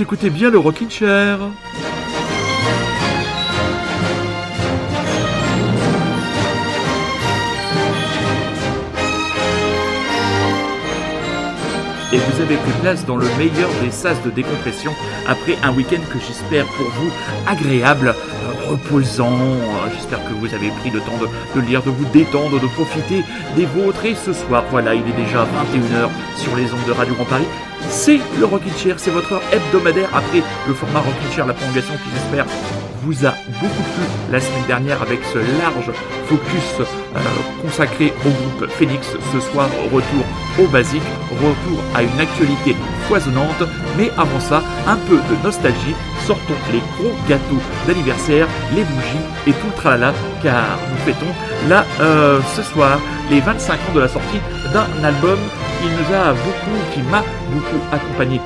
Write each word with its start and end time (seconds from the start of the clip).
Écoutez 0.00 0.28
bien 0.28 0.50
le 0.50 0.58
Rockin' 0.58 0.90
Chair. 0.90 1.38
et 12.12 12.16
vous 12.16 12.40
avez 12.40 12.56
pris 12.56 12.70
place 12.80 13.04
dans 13.06 13.16
le 13.16 13.26
meilleur 13.38 13.68
des 13.82 13.90
sas 13.90 14.22
de 14.22 14.30
décompression 14.30 14.92
après 15.26 15.56
un 15.64 15.72
week-end 15.72 16.00
que 16.12 16.18
j'espère 16.20 16.64
pour 16.66 16.86
vous 16.86 17.10
agréable, 17.46 18.14
reposant. 18.68 19.36
J'espère 19.92 20.24
que 20.24 20.32
vous 20.34 20.54
avez 20.54 20.68
pris 20.68 20.90
le 20.90 21.00
temps 21.00 21.18
de, 21.54 21.60
lire, 21.60 21.82
de 21.82 21.90
vous 21.90 22.04
détendre, 22.06 22.60
de 22.60 22.66
profiter 22.68 23.24
des 23.56 23.66
vôtres. 23.66 24.04
Et 24.04 24.14
ce 24.14 24.32
soir, 24.32 24.64
voilà, 24.70 24.94
il 24.94 25.02
est 25.02 25.24
déjà 25.24 25.44
21h 25.44 26.08
sur 26.36 26.54
les 26.54 26.72
ondes 26.72 26.86
de 26.86 26.92
Radio 26.92 27.14
Grand 27.14 27.24
Paris. 27.24 27.46
C'est 27.88 28.18
le 28.38 28.44
Rockin' 28.44 28.76
Chair, 28.76 28.96
c'est 28.98 29.10
votre 29.10 29.32
heure 29.32 29.42
hebdomadaire 29.52 30.08
après 30.14 30.42
le 30.66 30.74
format 30.74 31.00
Rockin' 31.00 31.32
Chair, 31.34 31.46
la 31.46 31.54
prolongation 31.54 31.94
qui 31.94 32.10
j'espère 32.14 32.46
vous 33.04 33.26
a 33.26 33.34
beaucoup 33.60 33.82
plu 33.94 34.04
la 34.32 34.40
semaine 34.40 34.66
dernière 34.66 35.02
avec 35.02 35.20
ce 35.32 35.38
large 35.58 35.90
focus 36.26 36.80
euh, 36.80 37.18
consacré 37.62 38.12
au 38.24 38.30
groupe 38.30 38.70
Phoenix. 38.70 39.06
Ce 39.32 39.40
soir, 39.40 39.68
retour 39.92 40.24
au 40.58 40.66
basique, 40.68 41.02
retour 41.32 41.80
à 41.94 42.02
une 42.02 42.20
actualité 42.20 42.74
foisonnante, 43.06 43.62
mais 43.98 44.10
avant 44.16 44.40
ça, 44.40 44.62
un 44.86 44.96
peu 44.96 45.16
de 45.16 45.42
nostalgie. 45.44 45.94
Sortons 46.26 46.54
les 46.72 46.80
gros 46.96 47.14
gâteaux 47.28 47.60
d'anniversaire, 47.86 48.48
les 48.74 48.84
bougies 48.84 49.26
et 49.46 49.52
tout 49.52 49.66
le 49.66 49.76
tralala, 49.76 50.14
car 50.42 50.78
nous 50.90 51.04
fêtons 51.04 51.32
là 51.68 51.84
euh, 52.00 52.40
ce 52.56 52.62
soir 52.62 52.98
les 53.30 53.40
25 53.40 53.74
ans 53.74 53.94
de 53.94 54.00
la 54.00 54.08
sortie 54.08 54.40
d'un 54.74 55.04
album 55.04 55.38
qui 55.80 55.86
nous 55.86 56.14
a 56.14 56.32
beaucoup, 56.32 56.92
qui 56.92 57.00
m'a 57.02 57.22
beaucoup 57.52 57.80
accompagné 57.92 58.40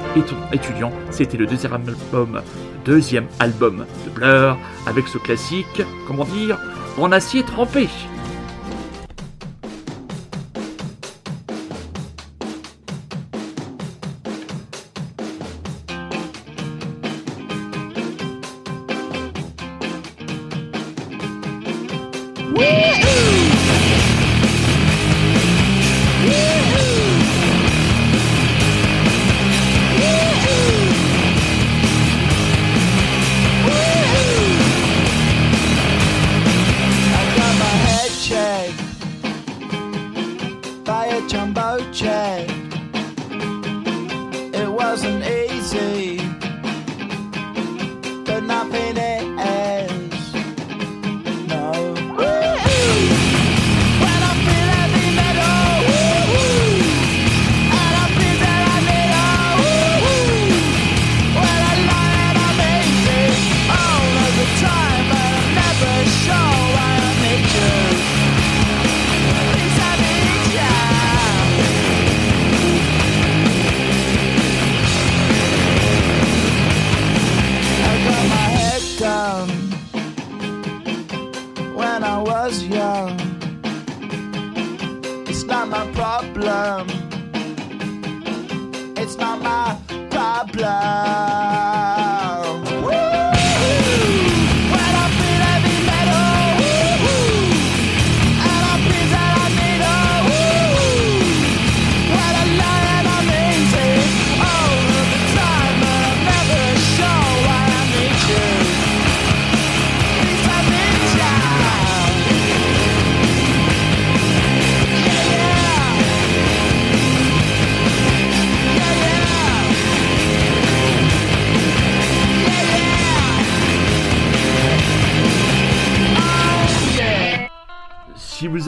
étudiant. 0.52 0.92
C'était 1.10 1.38
le 1.38 1.46
deuxième 1.46 1.72
album, 1.72 2.42
deuxième 2.84 3.26
album 3.40 3.86
de 4.04 4.10
Blur, 4.10 4.58
avec 4.86 5.08
ce 5.08 5.16
classique, 5.16 5.82
comment 6.06 6.26
dire, 6.26 6.58
en 6.98 7.12
acier 7.12 7.42
trempé. 7.44 7.88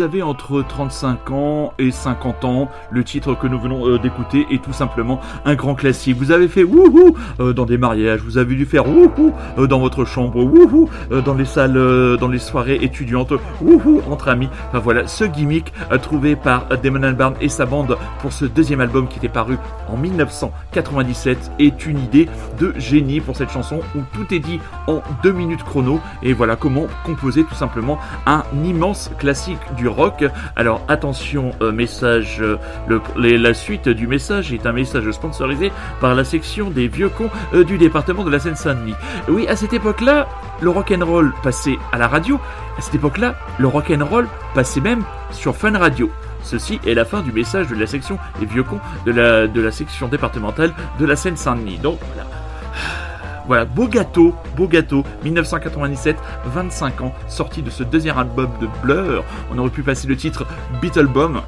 Avez 0.03 0.22
entre 0.22 0.62
35 0.62 1.31
ans 1.31 1.72
et 1.78 1.91
50 1.91 2.44
ans, 2.44 2.69
le 2.91 3.05
titre 3.05 3.34
que 3.34 3.47
nous 3.47 3.59
venons 3.59 3.88
euh, 3.88 3.99
d'écouter 3.99 4.47
est 4.50 4.62
tout 4.62 4.72
simplement 4.72 5.21
un 5.44 5.55
grand 5.55 5.75
classique. 5.75 6.16
Vous 6.16 6.33
avez 6.33 6.49
fait 6.49 6.65
wouhou 6.65 7.16
euh, 7.41 7.53
dans 7.53 7.66
des 7.66 7.78
mariages, 7.78 8.21
vous 8.21 8.39
avez 8.39 8.55
dû 8.55 8.66
faire 8.66 8.89
wouhou 8.89 9.33
euh, 9.59 9.66
dans 9.66 9.78
votre 9.78 10.05
chambre, 10.05 10.43
wouhou 10.43 10.89
dans 11.25 11.34
les 11.34 11.44
salles, 11.44 12.16
dans 12.19 12.28
les 12.28 12.39
soirées 12.39 12.78
étudiantes, 12.83 13.33
wouhou 13.60 14.03
entre 14.10 14.28
amis. 14.28 14.49
Enfin 14.69 14.78
voilà, 14.78 15.06
ce 15.06 15.25
gimmick 15.25 15.72
trouvé 16.03 16.37
par 16.37 16.66
Damon 16.83 17.03
Albarn 17.03 17.34
et 17.41 17.49
sa 17.49 17.66
bande 17.66 17.97
pour 18.21 18.33
ce 18.33 18.44
deuxième 18.44 18.81
album 18.81 19.09
qui 19.09 19.19
était 19.19 19.28
paru 19.28 19.59
en 19.89 19.97
1997 19.97 21.53
est 21.59 21.87
une 21.87 21.99
idée 21.99 22.28
de 22.59 22.75
génie 22.78 23.21
pour 23.21 23.37
cette 23.37 23.50
chanson 23.50 23.81
où 23.97 24.00
tout 24.12 24.33
est 24.34 24.39
dit 24.39 24.60
en 24.87 25.03
deux 25.22 25.33
minutes 25.33 25.65
chrono 25.65 26.00
et 26.22 26.33
voilà 26.33 26.56
comment 26.56 26.87
composer 27.05 27.44
tout 27.44 27.55
simplement 27.55 27.99
un 28.27 28.43
immense 28.65 29.10
classique 29.19 29.59
du 29.77 29.89
rock. 29.91 30.25
Alors 30.56 30.83
attention, 30.89 31.53
euh, 31.61 31.73
message, 31.73 32.41
euh, 32.41 32.59
la 33.17 33.55
suite 33.55 33.89
du 33.89 34.06
message 34.06 34.53
est 34.53 34.67
un 34.67 34.73
message 34.73 35.11
sponsorisé 35.11 35.73
par 36.01 36.15
la 36.15 36.25
section 36.25 36.71
des 36.71 36.89
vieux 36.89 37.09
cons 37.09 37.31
euh, 37.55 37.65
du 37.65 37.78
département 37.78 38.25
de 38.25 38.31
la 38.31 38.39
Seine-Saint-Denis. 38.39 38.95
Oui, 39.28 39.47
à 39.49 39.56
cette 39.56 39.73
époque-là, 39.73 40.28
le 40.61 40.71
rock 40.71 40.93
and 40.97 41.05
roll 41.05 41.33
passait 41.43 41.77
à 41.93 41.99
la 41.99 42.09
radio. 42.09 42.39
À 42.78 42.81
cette 42.81 42.95
époque-là, 42.95 43.34
le 43.59 43.67
rock 43.67 43.91
and 43.91 44.05
roll 44.05 44.27
passait 44.55 44.81
même 44.81 45.03
sur 45.31 45.56
Fun 45.56 45.77
Radio. 45.77 46.10
Ceci 46.42 46.81
est 46.87 46.95
la 46.95 47.04
fin 47.04 47.21
du 47.21 47.33
message 47.33 47.69
de 47.69 47.75
la 47.75 47.87
section 47.87 48.19
des 48.39 48.47
vieux 48.47 48.63
cons 48.63 48.81
de 49.04 49.13
la, 49.13 49.47
de 49.47 49.60
la 49.60 49.71
section 49.71 50.09
départementale 50.09 50.72
de 50.98 51.04
la 51.04 51.16
Seine-Saint-Denis. 51.16 51.78
Donc. 51.78 51.98
Voilà, 53.51 53.65
beau 53.65 53.89
gâteau, 53.89 54.33
beau 54.57 54.69
gâteau, 54.69 55.03
1997, 55.25 56.17
25 56.45 57.01
ans, 57.01 57.13
sorti 57.27 57.63
de 57.63 57.71
ce 57.71 57.83
deuxième 57.83 58.17
album 58.17 58.49
de 58.61 58.69
Blur. 58.81 59.25
On 59.51 59.59
aurait 59.59 59.71
pu 59.71 59.83
passer 59.83 60.07
le 60.07 60.17
titre 60.17 60.47
Beetlebum, 60.81 61.43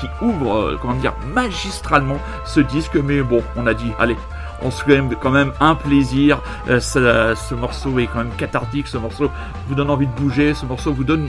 qui 0.00 0.06
ouvre, 0.22 0.56
euh, 0.56 0.78
comment 0.80 0.94
dire, 0.94 1.12
magistralement 1.34 2.16
ce 2.46 2.60
disque, 2.60 2.96
mais 2.96 3.20
bon, 3.20 3.42
on 3.54 3.66
a 3.66 3.74
dit, 3.74 3.92
allez, 3.98 4.16
on 4.62 4.70
se 4.70 4.82
fait 4.82 4.98
quand 5.20 5.30
même 5.30 5.52
un 5.60 5.74
plaisir. 5.74 6.40
Euh, 6.70 6.80
ce 6.80 7.54
morceau 7.54 7.98
est 7.98 8.06
quand 8.06 8.20
même 8.20 8.34
cathartique, 8.38 8.86
ce 8.86 8.96
morceau 8.96 9.30
vous 9.68 9.74
donne 9.74 9.90
envie 9.90 10.06
de 10.06 10.14
bouger, 10.14 10.54
ce 10.54 10.64
morceau 10.64 10.94
vous 10.94 11.04
donne 11.04 11.28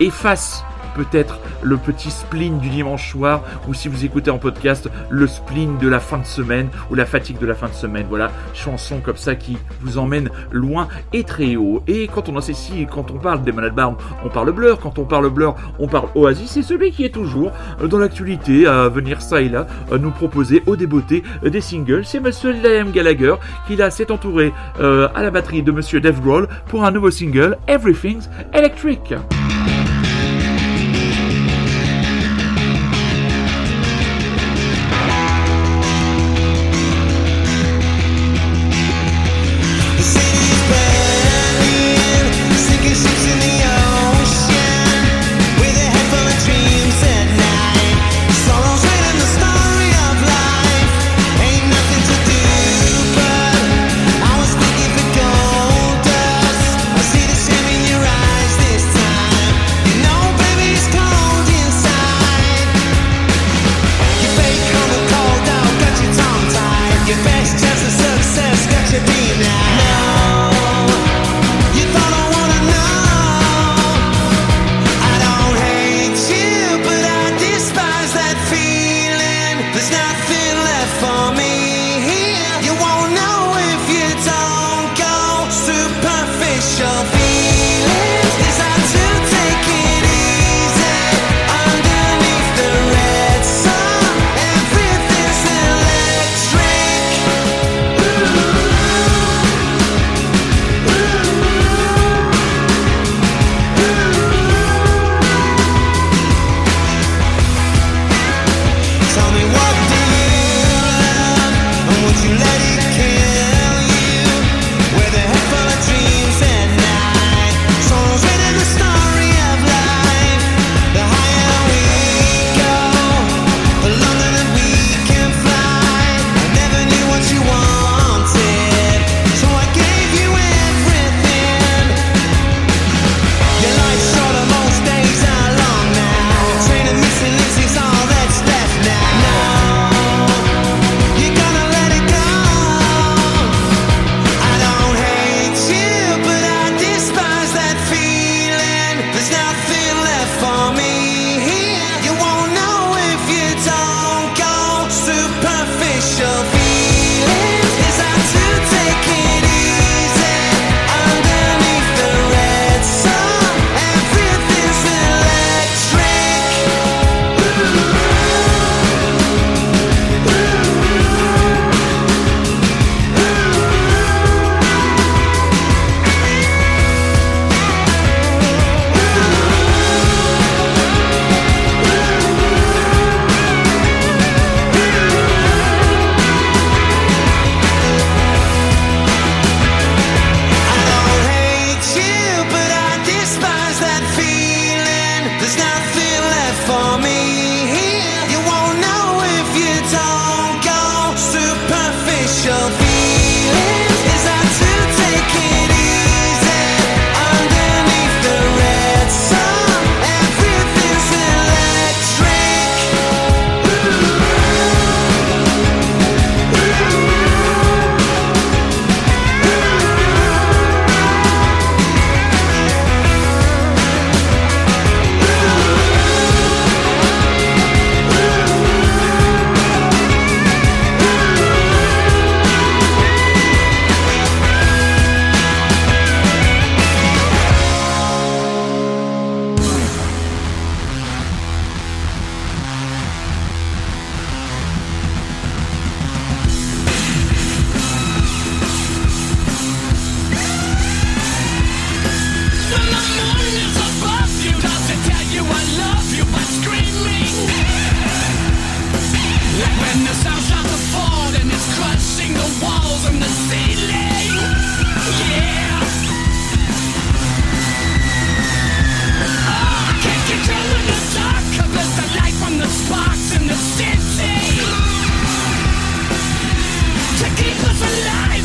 efface 0.00 0.64
peut-être 0.94 1.40
le 1.62 1.76
petit 1.76 2.10
spleen 2.10 2.58
du 2.58 2.68
dimanche 2.68 3.10
soir, 3.10 3.42
ou 3.68 3.74
si 3.74 3.88
vous 3.88 4.04
écoutez 4.04 4.30
en 4.30 4.38
podcast, 4.38 4.88
le 5.10 5.26
spleen 5.26 5.78
de 5.78 5.88
la 5.88 6.00
fin 6.00 6.18
de 6.18 6.26
semaine, 6.26 6.68
ou 6.90 6.94
la 6.94 7.06
fatigue 7.06 7.38
de 7.38 7.46
la 7.46 7.54
fin 7.54 7.68
de 7.68 7.74
semaine. 7.74 8.06
Voilà, 8.08 8.30
chanson 8.52 9.00
comme 9.00 9.16
ça 9.16 9.34
qui 9.34 9.56
vous 9.80 9.98
emmène 9.98 10.30
loin 10.50 10.88
et 11.12 11.24
très 11.24 11.56
haut. 11.56 11.82
Et 11.86 12.08
quand 12.08 12.28
on 12.28 12.34
si 12.40 12.86
quand 12.90 13.10
on 13.10 13.18
parle 13.18 13.42
des 13.42 13.52
Malades 13.52 13.74
Barn, 13.74 13.96
on 14.24 14.28
parle 14.28 14.52
Blur, 14.52 14.78
quand 14.78 14.98
on 14.98 15.04
parle 15.04 15.30
Blur, 15.30 15.54
on 15.78 15.88
parle 15.88 16.08
Oasis, 16.14 16.50
c'est 16.50 16.62
celui 16.62 16.90
qui 16.90 17.04
est 17.04 17.14
toujours 17.14 17.52
dans 17.82 17.98
l'actualité 17.98 18.66
à 18.66 18.88
venir 18.88 19.22
ça 19.22 19.40
et 19.40 19.48
là 19.48 19.66
nous 19.92 20.10
proposer 20.10 20.62
au 20.66 20.76
débeauté 20.76 21.22
des 21.42 21.60
singles. 21.60 22.04
C'est 22.04 22.20
Monsieur 22.20 22.52
Liam 22.52 22.90
Gallagher 22.90 23.34
qui 23.66 23.76
là 23.76 23.90
s'est 23.90 24.10
entouré 24.10 24.52
euh, 24.80 25.08
à 25.14 25.22
la 25.22 25.30
batterie 25.30 25.62
de 25.62 25.72
Monsieur 25.72 26.00
Dave 26.00 26.20
Grohl 26.20 26.48
pour 26.68 26.84
un 26.84 26.90
nouveau 26.90 27.10
single, 27.10 27.56
Everything's 27.68 28.28
Electric. 28.52 29.14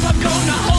I'm 0.09 0.19
gonna 0.19 0.51
hold 0.53 0.78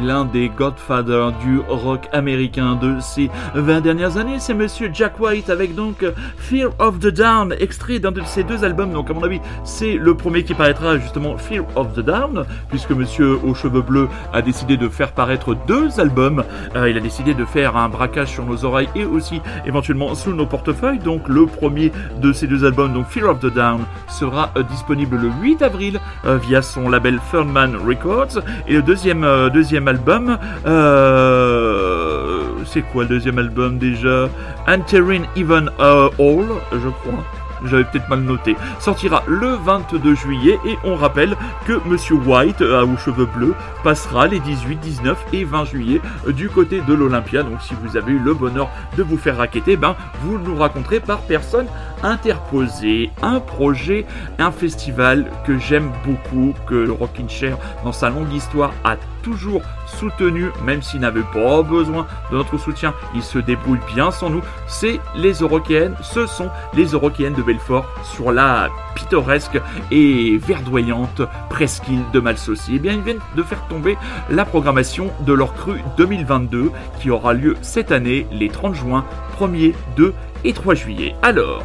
l'un 0.00 0.24
des 0.24 0.48
Godfathers 0.48 1.32
du 1.32 1.60
rock 1.68 2.08
américain 2.12 2.76
de 2.76 2.98
ces 3.00 3.30
20 3.54 3.80
dernières 3.80 4.16
années. 4.16 4.38
C'est 4.38 4.54
monsieur 4.54 4.90
Jack 4.92 5.18
White 5.20 5.50
avec 5.50 5.74
donc 5.74 6.04
Fear 6.38 6.70
of 6.78 6.98
the 6.98 7.08
Down, 7.08 7.54
extrait 7.58 7.98
d'un 7.98 8.12
de 8.12 8.22
ses 8.22 8.44
deux 8.44 8.64
albums. 8.64 8.92
Donc, 8.92 9.10
à 9.10 9.14
mon 9.14 9.22
avis, 9.22 9.40
c'est 9.64 9.94
le 9.94 10.14
premier 10.14 10.44
qui 10.44 10.54
paraîtra 10.54 10.98
justement 10.98 11.36
Fear 11.36 11.64
of 11.76 11.94
the 11.94 12.00
Down, 12.00 12.44
puisque 12.68 12.90
monsieur 12.90 13.38
aux 13.44 13.54
cheveux 13.54 13.82
bleus 13.82 14.08
a 14.32 14.42
décidé 14.42 14.76
de 14.76 14.88
faire 14.88 15.12
paraître 15.12 15.56
deux 15.66 16.00
albums. 16.00 16.44
Euh, 16.76 16.90
il 16.90 16.96
a 16.96 17.00
décidé 17.00 17.34
de 17.34 17.44
faire 17.44 17.76
un 17.76 17.88
braquage 17.88 18.28
sur 18.28 18.44
nos 18.44 18.64
oreilles 18.64 18.88
et 18.94 19.04
aussi 19.04 19.40
éventuellement 19.66 20.14
sous 20.14 20.32
nos 20.32 20.46
portefeuilles. 20.46 20.98
Donc, 20.98 21.28
le 21.28 21.46
premier 21.46 21.92
de 22.20 22.32
ces 22.32 22.46
deux 22.46 22.64
albums, 22.64 22.92
donc 22.92 23.06
Fear 23.06 23.30
of 23.30 23.40
the 23.40 23.52
Down, 23.52 23.80
sera 24.08 24.50
euh, 24.56 24.62
disponible 24.62 25.16
le 25.16 25.30
8 25.42 25.62
avril 25.62 26.00
euh, 26.24 26.38
via 26.38 26.62
son 26.62 26.88
label 26.88 27.18
Thurman 27.30 27.76
Records. 27.76 28.42
Et 28.66 28.74
le 28.74 28.82
deuxième, 28.82 29.26
deuxième 29.52 29.81
album. 29.88 30.38
Euh, 30.66 32.42
c'est 32.66 32.82
quoi 32.82 33.04
le 33.04 33.08
deuxième 33.10 33.38
album 33.38 33.78
déjà? 33.78 34.28
Entering 34.66 35.24
Even 35.36 35.70
All, 35.78 36.46
je 36.72 36.88
crois 36.88 37.24
j'avais 37.64 37.84
peut-être 37.84 38.08
mal 38.08 38.20
noté, 38.20 38.56
sortira 38.80 39.22
le 39.26 39.54
22 39.64 40.14
juillet 40.14 40.58
et 40.66 40.76
on 40.84 40.96
rappelle 40.96 41.36
que 41.66 41.80
Monsieur 41.86 42.16
White, 42.16 42.60
euh, 42.60 42.86
aux 42.86 42.96
cheveux 42.96 43.26
bleus, 43.26 43.54
passera 43.84 44.26
les 44.26 44.40
18, 44.40 44.76
19 44.76 45.26
et 45.32 45.44
20 45.44 45.64
juillet 45.64 46.00
euh, 46.26 46.32
du 46.32 46.48
côté 46.48 46.80
de 46.80 46.94
l'Olympia. 46.94 47.42
Donc 47.42 47.60
si 47.62 47.74
vous 47.82 47.96
avez 47.96 48.12
eu 48.12 48.18
le 48.18 48.34
bonheur 48.34 48.68
de 48.96 49.02
vous 49.02 49.16
faire 49.16 49.36
raqueter, 49.36 49.76
ben 49.76 49.96
vous 50.22 50.38
nous 50.38 50.56
raconterez 50.56 51.00
par 51.00 51.20
personne 51.20 51.66
interposée. 52.02 53.10
Un 53.22 53.40
projet, 53.40 54.06
un 54.38 54.50
festival 54.50 55.30
que 55.46 55.58
j'aime 55.58 55.90
beaucoup, 56.04 56.54
que 56.66 56.74
le 56.74 56.92
Rockin' 56.92 57.28
Chair 57.28 57.56
dans 57.84 57.92
sa 57.92 58.10
longue 58.10 58.32
histoire 58.32 58.72
a 58.84 58.96
toujours 59.22 59.62
soutenu, 59.86 60.50
même 60.64 60.82
s'il 60.82 61.00
n'avait 61.00 61.22
pas 61.32 61.62
besoin 61.62 62.06
de 62.30 62.36
notre 62.36 62.58
soutien, 62.58 62.94
il 63.14 63.22
se 63.22 63.38
débrouille 63.38 63.80
bien 63.94 64.10
sans 64.10 64.30
nous. 64.30 64.42
C'est 64.66 65.00
les 65.16 65.32
Eurokéennes, 65.32 65.96
ce 66.02 66.26
sont 66.26 66.50
les 66.74 66.86
Eurokéennes 66.86 67.34
de 67.34 67.42
Belfort 67.42 67.86
sur 68.02 68.32
la 68.32 68.68
pittoresque 68.94 69.60
et 69.90 70.36
verdoyante 70.38 71.22
presqu'île 71.48 72.02
de 72.12 72.20
Malsaucy. 72.20 72.72
Eh 72.76 72.78
bien, 72.78 72.92
ils 72.92 73.02
viennent 73.02 73.20
de 73.36 73.42
faire 73.42 73.66
tomber 73.68 73.96
la 74.30 74.44
programmation 74.44 75.10
de 75.20 75.32
leur 75.32 75.54
cru 75.54 75.80
2022 75.96 76.70
qui 77.00 77.10
aura 77.10 77.32
lieu 77.32 77.56
cette 77.62 77.92
année 77.92 78.26
les 78.32 78.48
30 78.48 78.74
juin, 78.74 79.04
1er, 79.38 79.74
2 79.96 80.14
et 80.44 80.52
3 80.52 80.74
juillet. 80.74 81.14
Alors, 81.22 81.62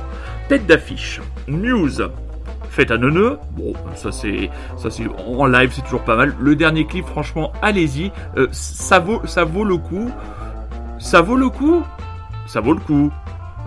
tête 0.48 0.66
d'affiche, 0.66 1.22
News, 1.48 2.02
faites 2.78 2.92
un 2.92 2.98
neuneu. 3.00 3.40
Bon, 3.58 3.74
ça 3.96 4.12
c'est, 4.12 4.52
ça 4.78 4.92
c'est 4.92 5.08
en 5.28 5.48
live, 5.48 5.72
c'est 5.74 5.82
toujours 5.82 6.04
pas 6.04 6.16
mal. 6.16 6.36
Le 6.40 6.56
dernier 6.56 6.86
clip, 6.86 7.06
franchement, 7.06 7.52
allez-y, 7.64 8.12
euh, 8.38 8.48
ça 8.52 9.00
vaut 9.00 9.64
le 9.64 9.78
coup. 9.78 10.12
Ça 11.00 11.22
vaut 11.22 11.36
le 11.36 11.50
coup. 11.50 11.82
Ça 12.46 12.62
vaut 12.62 12.74
le 12.74 12.80
coup. 12.80 13.12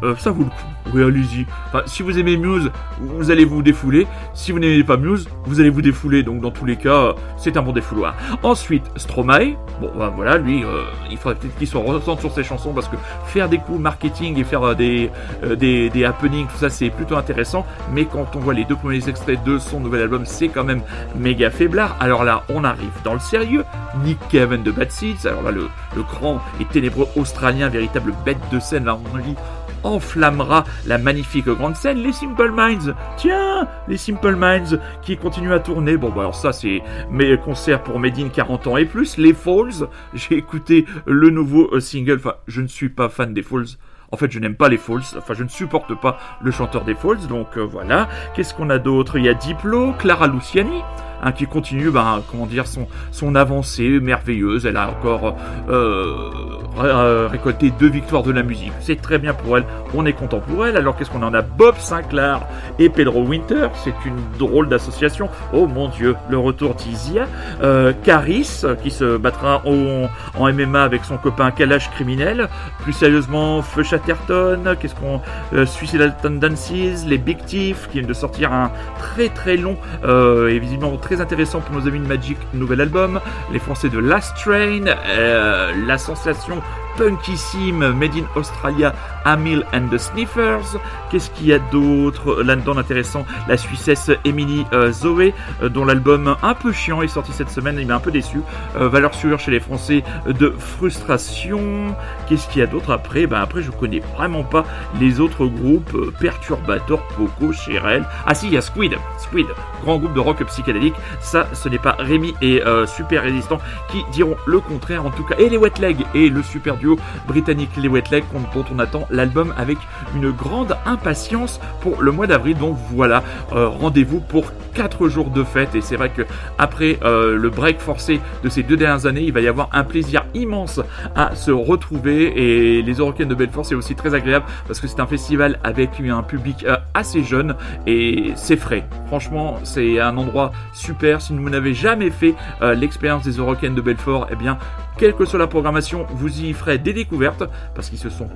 Euh, 0.03 0.17
ça 0.17 0.31
vaut 0.31 0.45
le 0.45 0.51
coup. 0.51 0.95
Oui, 0.95 1.03
allez-y. 1.03 1.47
si 1.87 2.03
vous 2.03 2.19
aimez 2.19 2.37
Muse, 2.37 2.71
vous 3.01 3.31
allez 3.31 3.45
vous 3.45 3.63
défouler. 3.63 4.07
Si 4.35 4.51
vous 4.51 4.59
n'aimez 4.59 4.83
pas 4.83 4.97
Muse, 4.97 5.29
vous 5.45 5.61
allez 5.61 5.71
vous 5.71 5.83
défouler. 5.83 6.23
Donc, 6.23 6.41
dans 6.41 6.51
tous 6.51 6.65
les 6.65 6.77
cas, 6.77 7.15
c'est 7.37 7.57
un 7.57 7.63
bon 7.63 7.73
défouloir. 7.73 8.15
Ensuite, 8.43 8.85
Stromae. 8.97 9.57
Bon, 9.81 9.91
bah, 9.97 10.13
voilà, 10.15 10.39
lui, 10.39 10.65
euh, 10.65 10.83
il 11.11 11.17
faudrait 11.17 11.39
peut-être 11.39 11.57
qu'il 11.57 11.67
soit 11.67 11.83
ressente 11.83 12.21
sur 12.21 12.33
ses 12.33 12.43
chansons 12.43 12.73
parce 12.73 12.89
que 12.89 12.97
faire 13.27 13.49
des 13.49 13.59
coups 13.59 13.79
marketing 13.79 14.39
et 14.39 14.45
faire 14.45 14.63
euh, 14.63 14.75
des, 14.75 15.11
des, 15.57 15.91
des, 15.91 16.05
happenings, 16.05 16.47
tout 16.47 16.59
ça, 16.59 16.71
c'est 16.71 16.91
plutôt 16.91 17.17
intéressant. 17.17 17.65
Mais 17.93 18.05
quand 18.05 18.35
on 18.35 18.41
voit 18.41 18.55
les 18.55 18.65
deux 18.65 18.77
premiers 18.77 19.09
extraits 19.09 19.43
de 19.45 19.59
son 19.59 19.81
nouvel 19.81 20.03
album, 20.03 20.27
c'est 20.27 20.49
quand 20.49 20.65
même 20.65 20.83
méga 21.15 21.51
faiblard. 21.51 21.97
Alors 22.01 22.25
là, 22.25 22.43
on 22.49 22.65
arrive 22.65 22.91
dans 23.05 23.15
le 23.15 23.21
sérieux. 23.21 23.65
Nick 24.05 24.19
Kevin 24.29 24.63
de 24.63 24.71
Bad 24.71 24.91
Seeds. 24.91 25.27
Alors 25.27 25.43
là, 25.43 25.51
le, 25.51 25.69
le 25.95 26.03
grand 26.03 26.41
et 26.61 26.65
ténébreux 26.65 27.09
australien, 27.17 27.69
véritable 27.69 28.13
bête 28.25 28.39
de 28.51 28.59
scène, 28.59 28.85
là, 28.85 28.99
on 29.15 29.19
dit 29.19 29.37
enflammera 29.85 30.65
la 30.87 30.99
magnifique 30.99 31.49
grande 31.49 31.77
scène. 31.77 31.99
Les 31.99 32.13
Simple 32.13 32.51
Minds, 32.51 32.95
tiens, 33.17 33.69
les 33.89 33.97
Simple 33.97 34.37
Minds 34.37 34.79
qui 35.03 35.17
continuent 35.17 35.53
à 35.53 35.61
tourner. 35.61 35.97
Bon, 35.97 36.11
bah 36.11 36.23
alors 36.23 36.35
ça, 36.35 36.53
c'est 36.53 36.83
mes 37.11 37.37
concerts 37.39 37.83
pour 37.83 37.99
Medine 37.99 38.31
40 38.31 38.67
ans 38.67 38.77
et 38.77 38.85
plus. 38.85 39.17
Les 39.17 39.33
Falls, 39.33 39.89
j'ai 40.15 40.37
écouté 40.37 40.87
le 41.07 41.31
nouveau 41.31 41.69
euh, 41.73 41.81
single. 41.81 42.17
Enfin, 42.17 42.35
je 42.47 42.61
ne 42.61 42.69
suis 42.69 42.89
pas 42.89 43.09
fan 43.09 43.35
des 43.35 43.43
Falls. 43.43 43.67
En 44.13 44.17
fait, 44.17 44.31
je 44.31 44.39
n'aime 44.41 44.57
pas 44.57 44.69
les 44.69 44.77
Falls. 44.77 45.03
Enfin, 45.17 45.35
je 45.35 45.45
ne 45.45 45.49
supporte 45.49 45.95
pas 46.01 46.19
le 46.43 46.51
chanteur 46.51 46.85
des 46.85 46.95
Falls. 46.95 47.27
Donc 47.29 47.57
euh, 47.57 47.61
voilà. 47.61 48.09
Qu'est-ce 48.35 48.55
qu'on 48.55 48.71
a 48.71 48.79
d'autre? 48.79 49.19
Il 49.19 49.25
y 49.25 49.29
a 49.29 49.35
Diplo, 49.35 49.93
Clara 49.99 50.27
Luciani. 50.27 50.83
Hein, 51.23 51.33
qui 51.33 51.47
continue, 51.47 51.91
ben, 51.91 52.23
comment 52.31 52.47
dire, 52.47 52.65
son, 52.67 53.35
avancée 53.35 54.01
merveilleuse. 54.01 54.67
Elle 54.67 54.77
a 54.77 54.89
encore 54.89 55.37
euh, 55.69 56.31
euh, 56.79 57.29
récolté 57.31 57.73
deux 57.79 57.89
victoires 57.89 58.23
de 58.23 58.33
la 58.33 58.43
musique. 58.43 58.73
C'est 58.81 59.01
très 59.01 59.19
bien 59.19 59.35
pour 59.35 59.59
elle. 59.59 59.65
On 59.95 60.07
est 60.07 60.13
content 60.13 60.41
pour 60.41 60.67
elle. 60.67 60.77
Alors 60.77 60.97
qu'est-ce 60.97 61.11
qu'on 61.11 61.23
en 61.23 61.35
a? 61.35 61.43
Bob 61.43 61.77
Sinclair 61.79 62.41
et 62.79 62.89
Pedro 62.89 63.23
Winter. 63.23 63.69
C'est 63.75 63.95
une 64.07 64.17
drôle 64.39 64.69
d'association. 64.69 65.29
Oh 65.53 65.67
mon 65.67 65.89
Dieu, 65.89 66.17
le 66.29 66.39
retour 66.39 66.75
d'Isia. 66.75 67.27
Euh, 67.63 67.93
Caris 68.03 68.63
qui 68.83 68.91
se 68.91 69.17
battra 69.17 69.63
en, 69.67 70.09
en, 70.39 70.53
MMA 70.53 70.83
avec 70.83 71.05
son 71.05 71.19
copain 71.19 71.51
Kalash 71.51 71.91
criminel. 71.91 72.49
Plus 72.83 72.93
sérieusement, 72.93 73.63
Feu 73.63 73.83
Chatterton. 73.83 74.77
Qu'est-ce 74.81 74.95
qu'on 74.95 75.21
euh, 75.53 75.67
Suicidal 75.67 76.17
Tendencies, 76.23 77.05
les 77.07 77.19
Big 77.19 77.45
Thief 77.45 77.89
qui 77.89 77.99
viennent 77.99 78.09
de 78.09 78.15
sortir 78.15 78.53
un 78.53 78.71
très 78.99 79.29
très 79.29 79.57
long 79.57 79.77
et 80.03 80.59
visiblement 80.59 80.91
très 81.11 81.21
intéressant 81.21 81.61
pour 81.61 81.75
nos 81.75 81.89
amis 81.89 81.99
de 81.99 82.07
Magic, 82.07 82.39
nouvel 82.55 82.81
album. 82.81 83.21
Les 83.51 83.59
Français 83.59 83.89
de 83.89 83.99
Last 83.99 84.37
Train, 84.37 84.87
euh, 84.87 85.73
la 85.85 85.99
sensation 85.99 86.63
punkissime 86.97 87.93
Made 87.95 88.15
in 88.15 88.39
Australia, 88.39 88.95
Amil 89.25 89.65
and 89.73 89.89
the 89.89 89.99
Sniffers. 89.99 90.77
Qu'est-ce 91.11 91.31
qu'il 91.31 91.47
y 91.47 91.53
a 91.53 91.59
d'autre 91.59 92.43
là-dedans 92.43 92.75
d'intéressant? 92.75 93.25
La 93.49 93.57
Suissesse 93.57 94.11
Emily 94.25 94.65
euh, 94.73 94.93
Zoé, 94.93 95.35
euh, 95.63 95.69
dont 95.69 95.85
l'album 95.85 96.37
un 96.43 96.55
peu 96.55 96.73
chiant 96.73 97.03
est 97.03 97.09
sorti 97.09 97.33
cette 97.33 97.51
semaine, 97.51 97.77
il 97.79 97.87
m'a 97.87 97.97
un 97.97 98.01
peu 98.01 98.11
déçu. 98.11 98.41
Euh, 98.77 98.89
valeur 98.89 99.15
sûre 99.15 99.39
chez 99.39 99.51
les 99.51 99.61
Français 99.61 100.03
de 100.27 100.55
Frustration. 100.59 101.95
Qu'est-ce 102.29 102.49
qu'il 102.49 102.61
y 102.61 102.63
a 102.63 102.67
d'autre 102.67 102.93
après? 102.93 103.27
Ben 103.27 103.41
après, 103.41 103.63
je 103.63 103.71
connais 103.71 104.01
vraiment 104.17 104.45
pas 104.45 104.65
les 105.01 105.21
autres 105.21 105.47
groupes. 105.47 105.97
Perturbator, 106.21 107.03
Poco, 107.17 107.53
Cherel. 107.53 108.05
Ah 108.27 108.35
si, 108.35 108.47
il 108.47 108.55
y 108.55 108.57
a 108.57 108.61
Squid. 108.61 108.95
Squid, 109.19 109.47
grand 109.83 109.99
groupe 109.99 110.15
de 110.15 110.21
rock 110.21 110.45
psychédélique. 110.45 110.95
Ça, 111.21 111.47
ce 111.53 111.69
n'est 111.69 111.79
pas 111.79 111.97
Rémi 111.99 112.35
et 112.43 112.63
Super 112.87 113.23
Résistant 113.23 113.59
qui 113.91 114.05
diront 114.13 114.37
le 114.47 114.61
contraire 114.61 115.05
en 115.05 115.11
tout 115.11 115.25
cas. 115.25 115.37
Et 115.39 115.49
les 115.49 115.57
Wet 115.57 115.73
Legs 115.81 116.05
et 116.15 116.29
le 116.29 116.43
super 116.43 116.77
duo 116.77 116.99
britannique 117.27 117.71
Les 117.77 117.89
Wet 117.89 118.05
Legs 118.11 118.25
dont 118.55 118.65
on 118.75 118.79
attend 118.79 119.07
l'album 119.11 119.55
avec 119.57 119.79
une 120.15 120.31
grande 120.31 120.77
impatience 120.87 121.61
pour 121.81 122.03
le 122.03 122.13
mois 122.13 122.27
d'avril. 122.27 122.57
Donc 122.57 122.77
voilà, 122.93 123.23
euh, 123.53 123.69
rendez-vous 123.69 124.21
pour 124.21 124.53
4 124.75 125.09
jours 125.09 125.31
de 125.31 125.43
fête 125.43 125.75
et 125.75 125.81
c'est 125.81 125.97
vrai 125.97 126.11
que 126.11 126.23
après 126.59 126.99
euh, 127.03 127.37
le 127.37 127.51
break 127.51 127.81
forcé 127.81 128.21
de 128.43 128.49
ces 128.49 128.63
deux 128.63 128.77
dernières 128.77 129.07
années, 129.07 129.23
il 129.23 129.33
va 129.33 129.41
y 129.41 129.49
avoir 129.49 129.69
un 129.73 129.85
plaisir 129.85 130.25
immense 130.35 130.81
à 131.17 131.35
se 131.35 131.51
retrouver 131.51 132.79
et 132.79 132.83
les 132.83 132.95
Eurocaines 132.95 133.29
de 133.29 133.35
Belfort 133.35 133.67
c'est 133.67 133.75
aussi 133.75 133.95
très 133.95 134.15
agréable 134.15 134.47
parce 134.67 134.81
que 134.81 134.87
c'est 134.87 135.01
un 135.01 135.07
festival 135.07 135.59
avec 135.65 136.01
un 136.01 136.23
public 136.23 136.65
euh, 136.65 136.77
assez 136.95 137.23
jeune 137.23 137.55
et 137.87 138.33
c'est 138.37 138.57
frais. 138.57 138.87
Franchement, 139.07 139.59
c'est 139.65 140.01
un 140.01 140.17
endroit 140.17 140.53
super. 140.73 141.21
Si 141.21 141.33
vous 141.35 141.51
n'avez 141.51 141.75
jamais 141.75 142.11
fait 142.11 142.35
l'expérience 142.61 143.25
des 143.25 143.33
Eurocaines 143.33 143.75
de 143.75 143.81
Belfort, 143.81 144.29
eh 144.31 144.37
bien 144.37 144.59
quelle 145.01 145.15
que 145.15 145.25
soit 145.25 145.39
la 145.39 145.47
programmation, 145.47 146.07
vous 146.11 146.43
y 146.43 146.53
ferez 146.53 146.77
des 146.77 146.93
découvertes 146.93 147.45
parce 147.75 147.89
qu'ils 147.89 147.99
se 147.99 148.11
sont 148.11 148.29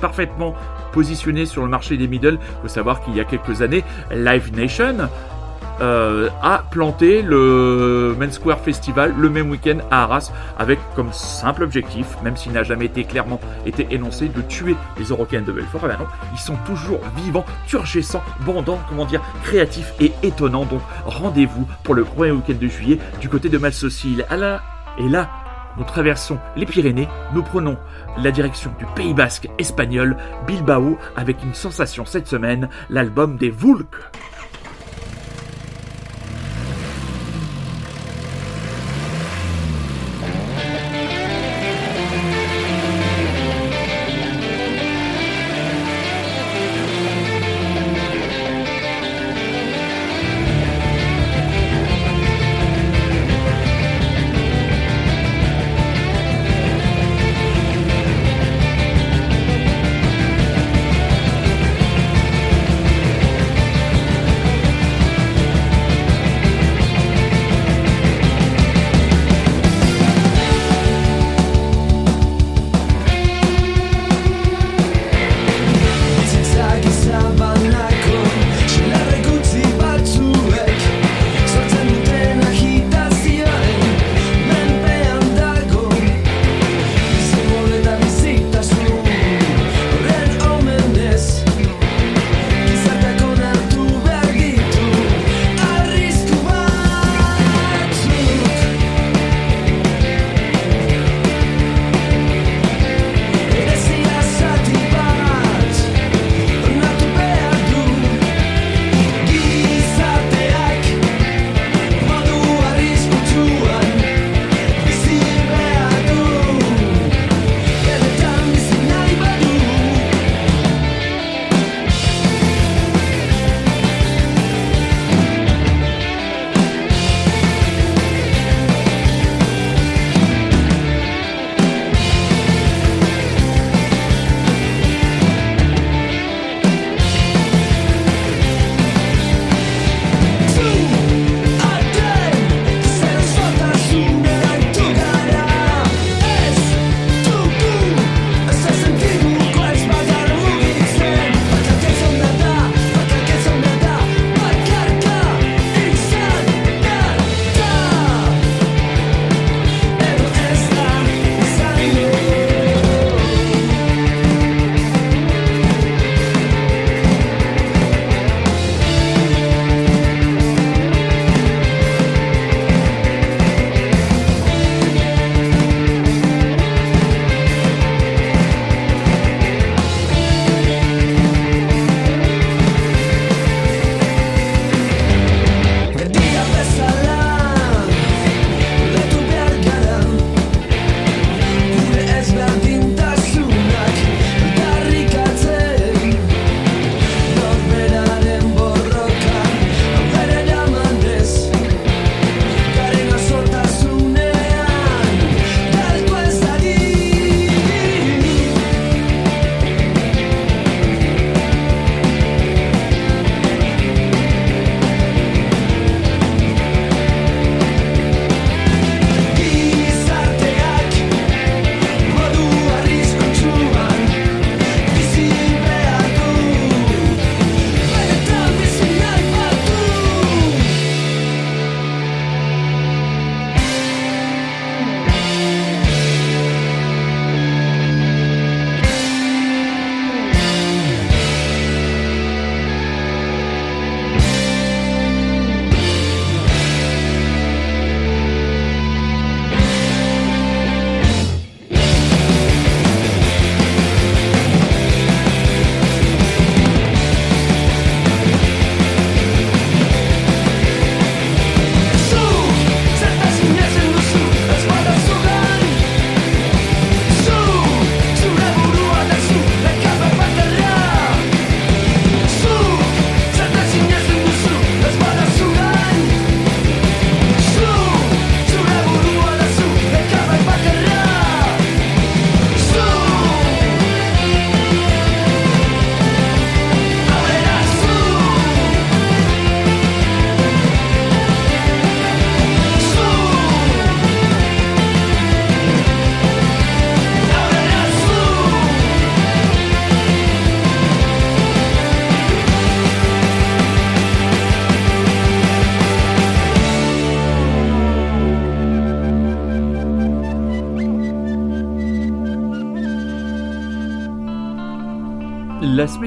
parfaitement 0.00 0.56
positionnés 0.90 1.46
sur 1.46 1.62
le 1.62 1.68
marché 1.68 1.96
des 1.96 2.08
middle. 2.08 2.40
Il 2.40 2.62
faut 2.62 2.68
savoir 2.68 3.00
qu'il 3.00 3.14
y 3.14 3.20
a 3.20 3.24
quelques 3.24 3.62
années, 3.62 3.84
Live 4.10 4.52
Nation 4.56 5.08
euh, 5.80 6.30
a 6.42 6.64
planté 6.68 7.22
le 7.22 8.16
Main 8.18 8.30
Square 8.32 8.58
Festival 8.58 9.14
le 9.16 9.28
même 9.30 9.50
week-end 9.50 9.78
à 9.92 10.02
Arras 10.02 10.32
avec 10.58 10.80
comme 10.96 11.12
simple 11.12 11.62
objectif, 11.62 12.06
même 12.24 12.36
s'il 12.36 12.50
n'a 12.50 12.64
jamais 12.64 12.86
été 12.86 13.04
clairement 13.04 13.40
été 13.64 13.86
énoncé, 13.92 14.28
de 14.28 14.40
tuer 14.42 14.74
les 14.98 15.04
Européens 15.04 15.42
de 15.42 15.52
Belfort. 15.52 15.82
Eh 15.84 15.88
ben 15.88 15.98
non, 16.00 16.06
ils 16.32 16.40
sont 16.40 16.56
toujours 16.66 16.98
vivants, 17.16 17.44
turgescents, 17.68 18.22
bandants, 18.40 18.80
comment 18.88 19.04
dire, 19.04 19.22
créatifs 19.44 19.94
et 20.00 20.10
étonnants. 20.24 20.64
Donc 20.64 20.80
rendez-vous 21.06 21.68
pour 21.84 21.94
le 21.94 22.02
premier 22.02 22.32
week-end 22.32 22.58
de 22.60 22.66
juillet 22.66 22.98
du 23.20 23.28
côté 23.28 23.48
de 23.48 23.58
Malsaucil. 23.58 24.26
Et 24.96 25.08
là, 25.08 25.28
nous 25.76 25.84
traversons 25.84 26.38
les 26.56 26.66
Pyrénées, 26.66 27.08
nous 27.32 27.42
prenons 27.42 27.76
la 28.18 28.30
direction 28.30 28.72
du 28.78 28.86
Pays 28.94 29.14
Basque 29.14 29.48
espagnol, 29.58 30.16
Bilbao, 30.46 30.98
avec 31.16 31.42
une 31.42 31.54
sensation 31.54 32.04
cette 32.04 32.28
semaine, 32.28 32.68
l'album 32.90 33.36
des 33.36 33.50
Vulk. 33.50 33.94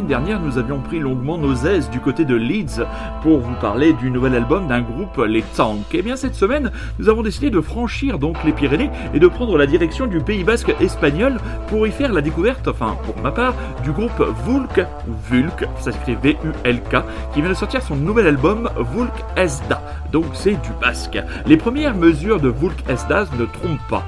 Dernière, 0.08 0.39
nous 0.39 0.58
avions 0.58 0.80
pris 0.80 1.00
longuement 1.00 1.38
nos 1.38 1.54
aises 1.54 1.89
du 1.89 2.00
côté 2.00 2.24
de 2.24 2.34
Leeds 2.34 2.82
pour 3.22 3.39
vous 3.39 3.54
parler 3.56 3.91
du 3.93 4.10
nouvel 4.10 4.36
album 4.36 4.67
d'un 4.67 4.82
groupe, 4.82 5.17
les 5.28 5.41
Tanks. 5.41 5.93
Et 5.93 6.00
eh 6.00 6.02
bien 6.02 6.15
cette 6.15 6.34
semaine, 6.34 6.72
nous 6.98 7.10
avons 7.10 7.22
décidé 7.22 7.50
de 7.50 7.60
franchir 7.60 8.17
donc 8.17 8.43
les 8.46 8.54
Pyrénées 8.54 8.89
et 9.13 9.20
de 9.20 9.28
prendre 9.28 9.58
la 9.58 9.65
direction 9.67 10.08
du 10.08 10.20
Pays 10.22 10.46
Basque 10.46 10.74
espagnol 10.80 11.38
pour 11.67 11.86
y 11.86 11.91
faire 11.91 12.13
la 12.13 12.22
découverte, 12.22 12.67
enfin 12.70 12.96
pour 13.04 13.22
ma 13.22 13.32
part, 13.32 13.54
du 13.84 13.91
groupe 13.91 14.24
Vulk, 14.46 14.86
Vulk, 15.30 15.67
ça 15.80 15.91
s'écrit 15.91 16.15
V-U-L-K, 16.15 16.96
qui 17.34 17.41
vient 17.41 17.50
de 17.50 17.56
sortir 17.56 17.82
son 17.82 17.98
nouvel 17.98 18.28
album 18.28 18.70
Vulk 18.93 19.13
Esda. 19.36 19.82
Donc 20.13 20.26
c'est 20.34 20.52
du 20.62 20.72
basque. 20.82 21.20
Les 21.46 21.58
premières 21.58 21.96
mesures 21.96 22.39
de 22.39 22.50
Vulk 22.50 22.89
Esda 22.89 23.26
ne 23.38 23.46
trompent 23.46 23.88
pas. 23.89 24.06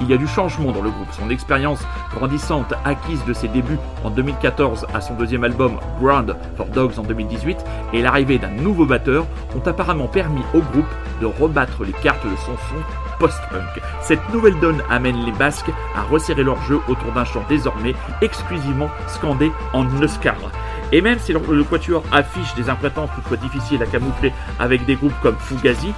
Il 0.00 0.08
y 0.08 0.14
a 0.14 0.16
du 0.16 0.26
changement 0.26 0.72
dans 0.72 0.82
le 0.82 0.90
groupe. 0.90 1.08
Son 1.12 1.30
expérience 1.30 1.80
grandissante 2.14 2.74
acquise 2.84 3.24
de 3.24 3.32
ses 3.32 3.48
débuts 3.48 3.78
en 4.04 4.10
2014 4.10 4.86
à 4.94 5.00
son 5.00 5.14
deuxième 5.14 5.44
album 5.44 5.78
Ground 6.00 6.36
for 6.56 6.66
Dogs 6.66 6.98
en 6.98 7.02
2018 7.02 7.58
et 7.92 8.02
l'arrivée 8.02 8.38
d'un 8.38 8.50
nouveau 8.50 8.86
batteur 8.86 9.26
ont 9.56 9.66
apparemment 9.66 10.06
permis 10.06 10.42
au 10.54 10.60
groupe 10.60 10.86
de 11.20 11.26
rebattre 11.26 11.84
les 11.84 11.92
cartes 11.92 12.24
de 12.24 12.36
son 12.36 12.56
son 12.56 13.18
post-punk. 13.18 13.82
Cette 14.00 14.32
nouvelle 14.32 14.58
donne 14.60 14.82
amène 14.90 15.24
les 15.24 15.32
Basques 15.32 15.70
à 15.96 16.02
resserrer 16.02 16.44
leur 16.44 16.60
jeu 16.62 16.80
autour 16.88 17.12
d'un 17.12 17.24
chant 17.24 17.44
désormais 17.48 17.94
exclusivement 18.22 18.90
scandé 19.08 19.50
en 19.72 19.84
Euskara. 20.00 20.50
Et 20.92 21.00
même 21.00 21.18
si 21.18 21.32
le, 21.32 21.64
Quatuor 21.64 22.02
affiche 22.12 22.54
des 22.54 22.70
imprétences 22.70 23.10
toutefois 23.14 23.36
difficiles 23.36 23.82
à 23.82 23.86
camoufler 23.86 24.32
avec 24.58 24.86
des 24.86 24.94
groupes 24.94 25.18
comme 25.22 25.36
Fugazi, 25.38 25.92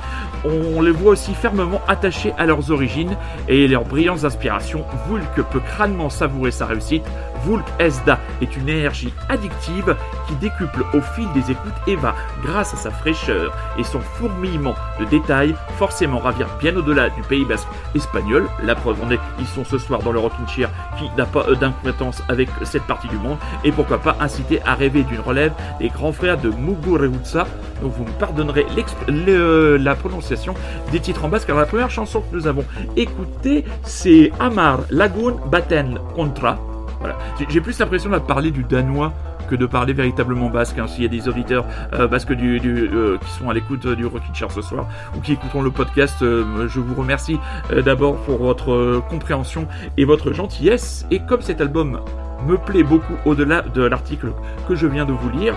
on 0.44 0.80
les 0.82 0.90
voit 0.90 1.12
aussi 1.12 1.34
fermement 1.34 1.80
attachés 1.86 2.32
à 2.38 2.46
leurs 2.46 2.70
origines 2.70 3.16
et 3.48 3.68
leurs 3.68 3.84
brillantes 3.84 4.24
inspirations. 4.24 4.84
Vulk 5.08 5.48
peut 5.50 5.60
crânement 5.60 6.10
savourer 6.10 6.50
sa 6.50 6.66
réussite. 6.66 7.04
Vulk 7.44 7.64
Esda 7.78 8.18
est 8.40 8.56
une 8.56 8.68
énergie 8.68 9.12
addictive 9.28 9.96
qui 10.26 10.34
décuple 10.36 10.84
au 10.94 11.00
fil 11.00 11.26
des 11.32 11.50
écoutes 11.50 11.72
et 11.86 11.96
va, 11.96 12.14
grâce 12.42 12.74
à 12.74 12.76
sa 12.76 12.90
fraîcheur 12.90 13.52
et 13.78 13.84
son 13.84 14.00
fourmillement 14.00 14.74
de 14.98 15.04
détails, 15.06 15.54
forcément 15.78 16.18
ravir 16.18 16.46
bien 16.60 16.76
au-delà 16.76 17.08
du 17.10 17.22
Pays 17.22 17.44
Basque 17.44 17.68
espagnol. 17.94 18.48
La 18.62 18.74
preuve 18.74 19.02
en 19.02 19.10
est, 19.10 19.20
ils 19.38 19.46
sont 19.46 19.64
ce 19.64 19.78
soir 19.78 20.02
dans 20.02 20.12
le 20.12 20.18
Rockin' 20.18 20.46
Chair 20.48 20.70
qui 20.98 21.04
n'a 21.16 21.26
pas 21.26 21.44
d'incompétence 21.54 22.22
avec 22.28 22.48
cette 22.62 22.84
partie 22.84 23.08
du 23.08 23.16
monde 23.16 23.38
et 23.64 23.72
pourquoi 23.72 23.98
pas 23.98 24.16
inciter 24.20 24.60
à 24.64 24.74
rêver 24.74 25.02
d'une 25.02 25.20
relève 25.20 25.52
des 25.78 25.88
grands 25.88 26.12
frères 26.12 26.38
de 26.38 26.50
Mugureutsa. 26.50 27.46
Donc 27.82 27.92
vous 27.94 28.04
me 28.04 28.10
pardonnerez 28.18 28.66
la 29.08 29.94
prononciation 29.94 30.54
des 30.92 31.00
titres 31.00 31.24
en 31.24 31.28
basque. 31.28 31.48
Alors 31.48 31.60
la 31.60 31.66
première 31.66 31.90
chanson 31.90 32.20
que 32.20 32.36
nous 32.36 32.46
avons 32.46 32.64
écoutée, 32.96 33.64
c'est 33.84 34.30
Amar 34.38 34.80
Lagoon 34.90 35.40
Baten 35.50 35.98
Contra. 36.14 36.58
Voilà. 37.00 37.16
J'ai 37.48 37.60
plus 37.60 37.78
l'impression 37.78 38.10
de 38.10 38.18
parler 38.18 38.50
du 38.50 38.62
danois 38.62 39.12
que 39.48 39.56
de 39.56 39.66
parler 39.66 39.92
véritablement 39.92 40.48
basque. 40.48 40.78
Hein. 40.78 40.86
S'il 40.86 41.02
y 41.02 41.06
a 41.06 41.08
des 41.08 41.28
auditeurs 41.28 41.66
euh, 41.92 42.06
basques 42.06 42.30
euh, 42.30 43.18
qui 43.18 43.30
sont 43.32 43.50
à 43.50 43.54
l'écoute 43.54 43.86
du 43.86 44.06
Rockin' 44.06 44.34
Chair 44.34 44.52
ce 44.52 44.62
soir 44.62 44.86
ou 45.16 45.20
qui 45.20 45.32
écouteront 45.32 45.62
le 45.62 45.70
podcast, 45.70 46.22
euh, 46.22 46.68
je 46.68 46.78
vous 46.78 46.94
remercie 46.94 47.38
d'abord 47.84 48.16
pour 48.18 48.38
votre 48.38 49.02
compréhension 49.08 49.66
et 49.96 50.04
votre 50.04 50.32
gentillesse. 50.32 51.06
Et 51.10 51.20
comme 51.20 51.42
cet 51.42 51.60
album 51.60 52.00
me 52.46 52.56
plaît 52.56 52.82
beaucoup 52.82 53.14
au-delà 53.24 53.62
de 53.62 53.82
l'article 53.82 54.32
que 54.68 54.74
je 54.74 54.86
viens 54.86 55.04
de 55.04 55.12
vous 55.12 55.30
lire. 55.30 55.54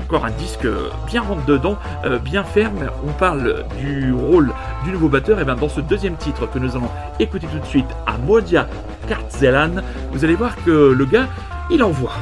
encore 0.00 0.24
un 0.24 0.30
disque 0.30 0.66
bien 1.06 1.22
rentre 1.22 1.44
dedans, 1.44 1.76
bien 2.24 2.44
ferme. 2.44 2.90
On 3.06 3.12
parle 3.12 3.64
du 3.78 4.12
rôle 4.12 4.52
du 4.84 4.92
nouveau 4.92 5.08
batteur. 5.08 5.40
Et 5.40 5.44
bien 5.44 5.56
dans 5.56 5.68
ce 5.68 5.80
deuxième 5.80 6.16
titre 6.16 6.50
que 6.50 6.58
nous 6.58 6.76
allons 6.76 6.90
écouter 7.18 7.46
tout 7.52 7.58
de 7.58 7.66
suite, 7.66 7.86
à 8.06 8.18
Modia 8.18 8.68
Kartzelan, 9.08 9.82
vous 10.12 10.24
allez 10.24 10.34
voir 10.34 10.56
que 10.64 10.92
le 10.92 11.04
gars, 11.04 11.28
il 11.70 11.82
envoie. 11.82 12.12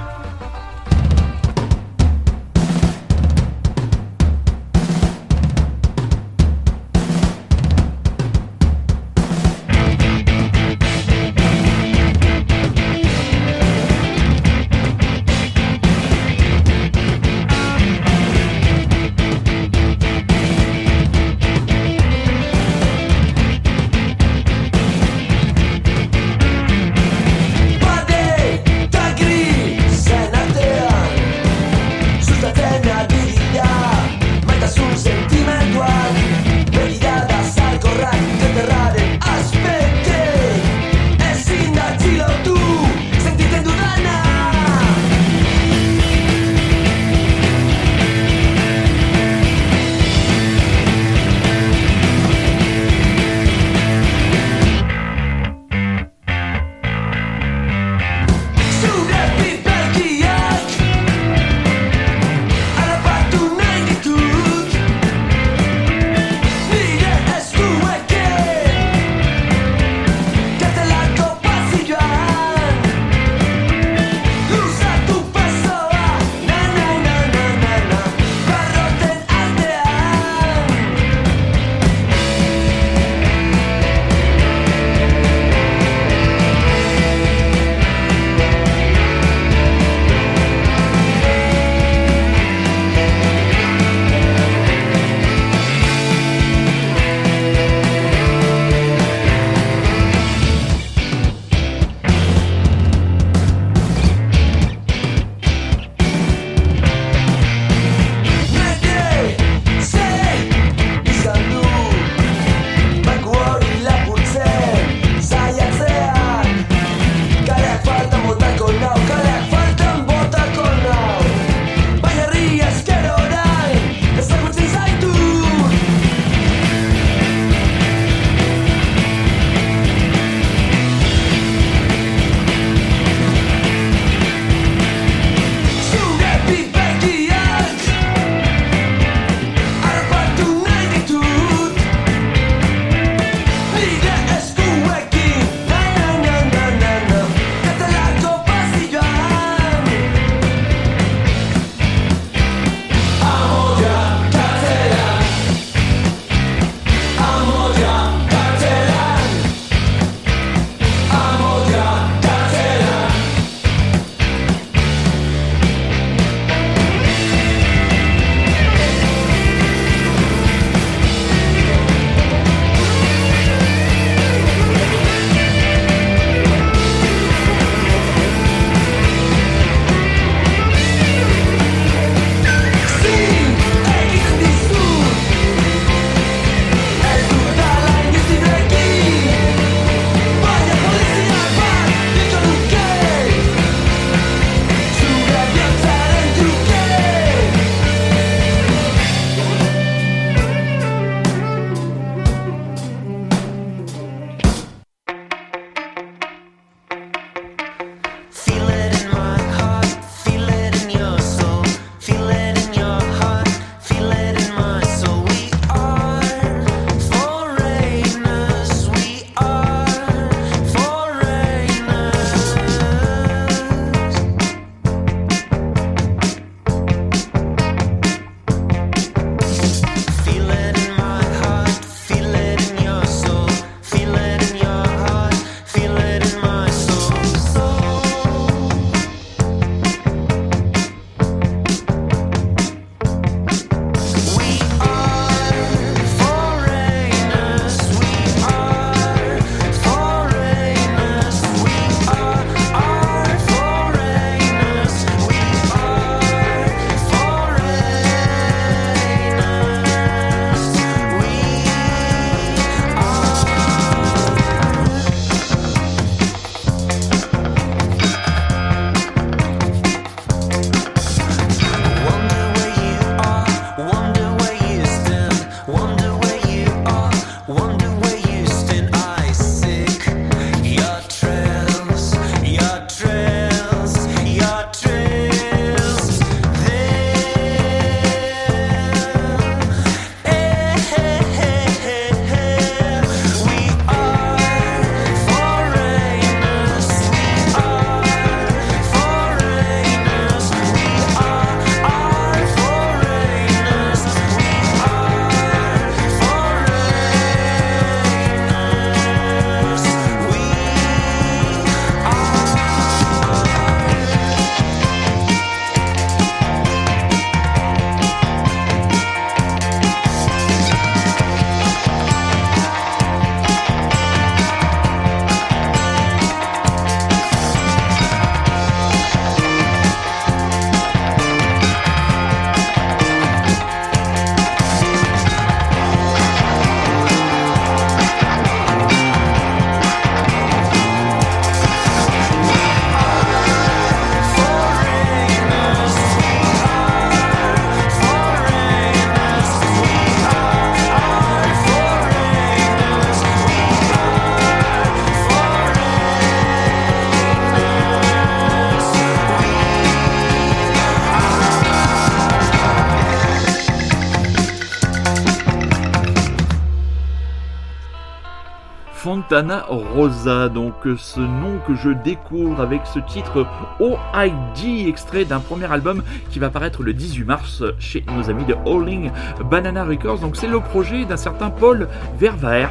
Fontana 369.21 369.67
Rosa, 369.69 370.49
donc 370.49 370.73
ce 370.97 371.21
nom 371.21 371.59
que 371.67 371.75
je 371.75 371.91
découvre 371.91 372.59
avec 372.63 372.87
ce 372.87 373.01
titre 373.01 373.47
OID, 373.79 374.89
extrait 374.89 375.27
d'un 375.27 375.41
premier 375.41 375.71
album 375.71 376.03
qui 376.31 376.39
va 376.39 376.49
paraître 376.49 376.83
le 376.83 376.95
18 376.95 377.25
mars 377.25 377.63
chez 377.79 378.03
nos 378.17 378.31
amis 378.31 378.47
de 378.47 378.55
Howling 378.65 379.11
Banana 379.51 379.85
Records. 379.85 380.21
Donc 380.21 380.37
c'est 380.37 380.47
le 380.49 380.61
projet 380.61 381.05
d'un 381.05 381.19
certain 381.19 381.51
Paul 381.51 381.87
Vervaerd, 382.19 382.71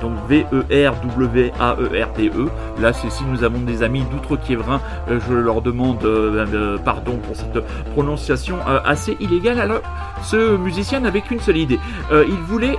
donc 0.00 0.12
V-E-R-W-A-E-R-D-E. 0.28 0.68
E. 2.28 2.48
Là, 2.80 2.92
c'est 2.92 3.10
si 3.10 3.24
nous 3.24 3.42
avons 3.44 3.60
des 3.60 3.82
amis 3.82 4.04
d'outre-Quiévrin, 4.10 4.80
euh, 5.08 5.18
je 5.28 5.34
leur 5.34 5.62
demande 5.62 6.04
euh, 6.04 6.78
pardon 6.78 7.16
pour 7.16 7.34
cette 7.34 7.58
prononciation 7.92 8.58
euh, 8.68 8.78
assez 8.84 9.16
illégale. 9.20 9.58
Alors, 9.58 9.80
ce 10.22 10.56
musicien 10.56 11.00
n'avait 11.00 11.22
qu'une 11.22 11.40
seule 11.40 11.56
idée. 11.56 11.78
il 12.10 12.40
voulait, 12.46 12.76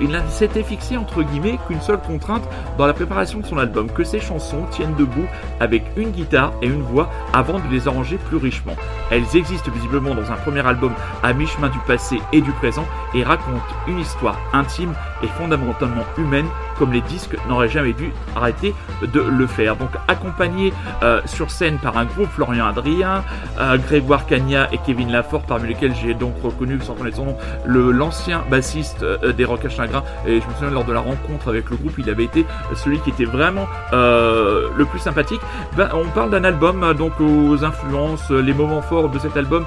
il 0.00 0.22
s'était 0.28 0.64
fixé 0.64 0.96
entre 0.96 1.22
guillemets 1.22 1.58
qu'une 1.66 1.80
seule 1.80 2.00
contrainte 2.00 2.48
dans 2.78 2.86
la 2.86 2.92
préparation 2.92 3.40
de 3.40 3.46
son 3.46 3.58
album, 3.58 3.90
que 3.90 4.04
ses 4.04 4.20
chansons 4.20 4.64
tiennent 4.70 4.94
debout 4.96 5.26
avec 5.60 5.84
une 5.96 6.10
guitare 6.10 6.52
et 6.62 6.66
une 6.66 6.82
voix 6.82 7.10
avant 7.32 7.58
de 7.58 7.68
les 7.70 7.88
arranger 7.88 8.18
plus 8.28 8.36
richement. 8.36 8.76
Elles 9.10 9.36
existent 9.36 9.70
visiblement 9.72 10.14
dans 10.14 10.30
un 10.30 10.36
premier 10.36 10.66
album 10.66 10.92
à 11.22 11.32
mi-chemin 11.32 11.68
du 11.68 11.78
passé 11.80 12.20
et 12.32 12.40
du 12.40 12.52
présent 12.52 12.86
et 13.14 13.22
racontent 13.22 13.62
une 13.86 13.98
histoire 13.98 14.38
intime 14.52 14.94
et 15.22 15.28
fondamentalement 15.28 16.04
humaine 16.18 16.46
comme 16.78 16.92
les 16.92 17.00
disques 17.02 17.36
n'auraient 17.48 17.68
jamais 17.68 17.92
dû 17.92 18.12
arrêter 18.34 18.74
de 19.02 19.20
le 19.20 19.46
faire. 19.46 19.76
Donc 19.76 19.90
accompagné 20.08 20.72
euh, 21.02 21.20
sur 21.26 21.50
scène 21.50 21.78
par 21.78 21.96
un 21.96 22.04
groupe 22.04 22.28
Florian 22.30 22.66
Adrien, 22.66 23.22
euh, 23.60 23.78
Grégoire 23.78 24.26
Cagna 24.26 24.68
et 24.72 24.78
Kevin 24.78 25.12
Lafort, 25.12 25.42
parmi 25.42 25.68
lesquels 25.68 25.94
j'ai 25.94 26.14
donc 26.14 26.34
reconnu, 26.42 26.80
sans 26.80 26.94
connaître 26.94 27.18
son 27.18 27.26
nom, 27.26 27.36
l'ancien 27.66 28.42
bassiste 28.50 29.02
euh, 29.02 29.32
des 29.32 29.44
Rock 29.44 29.64
à 29.64 29.68
Chagrin. 29.68 30.02
Et 30.26 30.40
je 30.40 30.46
me 30.46 30.52
souviens 30.54 30.70
lors 30.70 30.84
de 30.84 30.92
la 30.92 31.00
rencontre 31.00 31.48
avec 31.48 31.70
le 31.70 31.76
groupe, 31.76 31.94
il 31.98 32.10
avait 32.10 32.24
été 32.24 32.44
celui 32.74 32.98
qui 33.00 33.10
était 33.10 33.24
vraiment 33.24 33.66
le 33.92 34.84
plus 34.84 34.98
sympathique. 34.98 35.40
Ben, 35.76 35.88
on 35.94 36.06
parle 36.08 36.30
d'un 36.30 36.44
album 36.44 36.92
donc 36.94 37.12
aux 37.20 37.64
influences, 37.64 38.30
les 38.30 38.52
moments 38.52 38.82
forts 38.82 39.08
de 39.08 39.18
cet 39.18 39.36
album, 39.36 39.64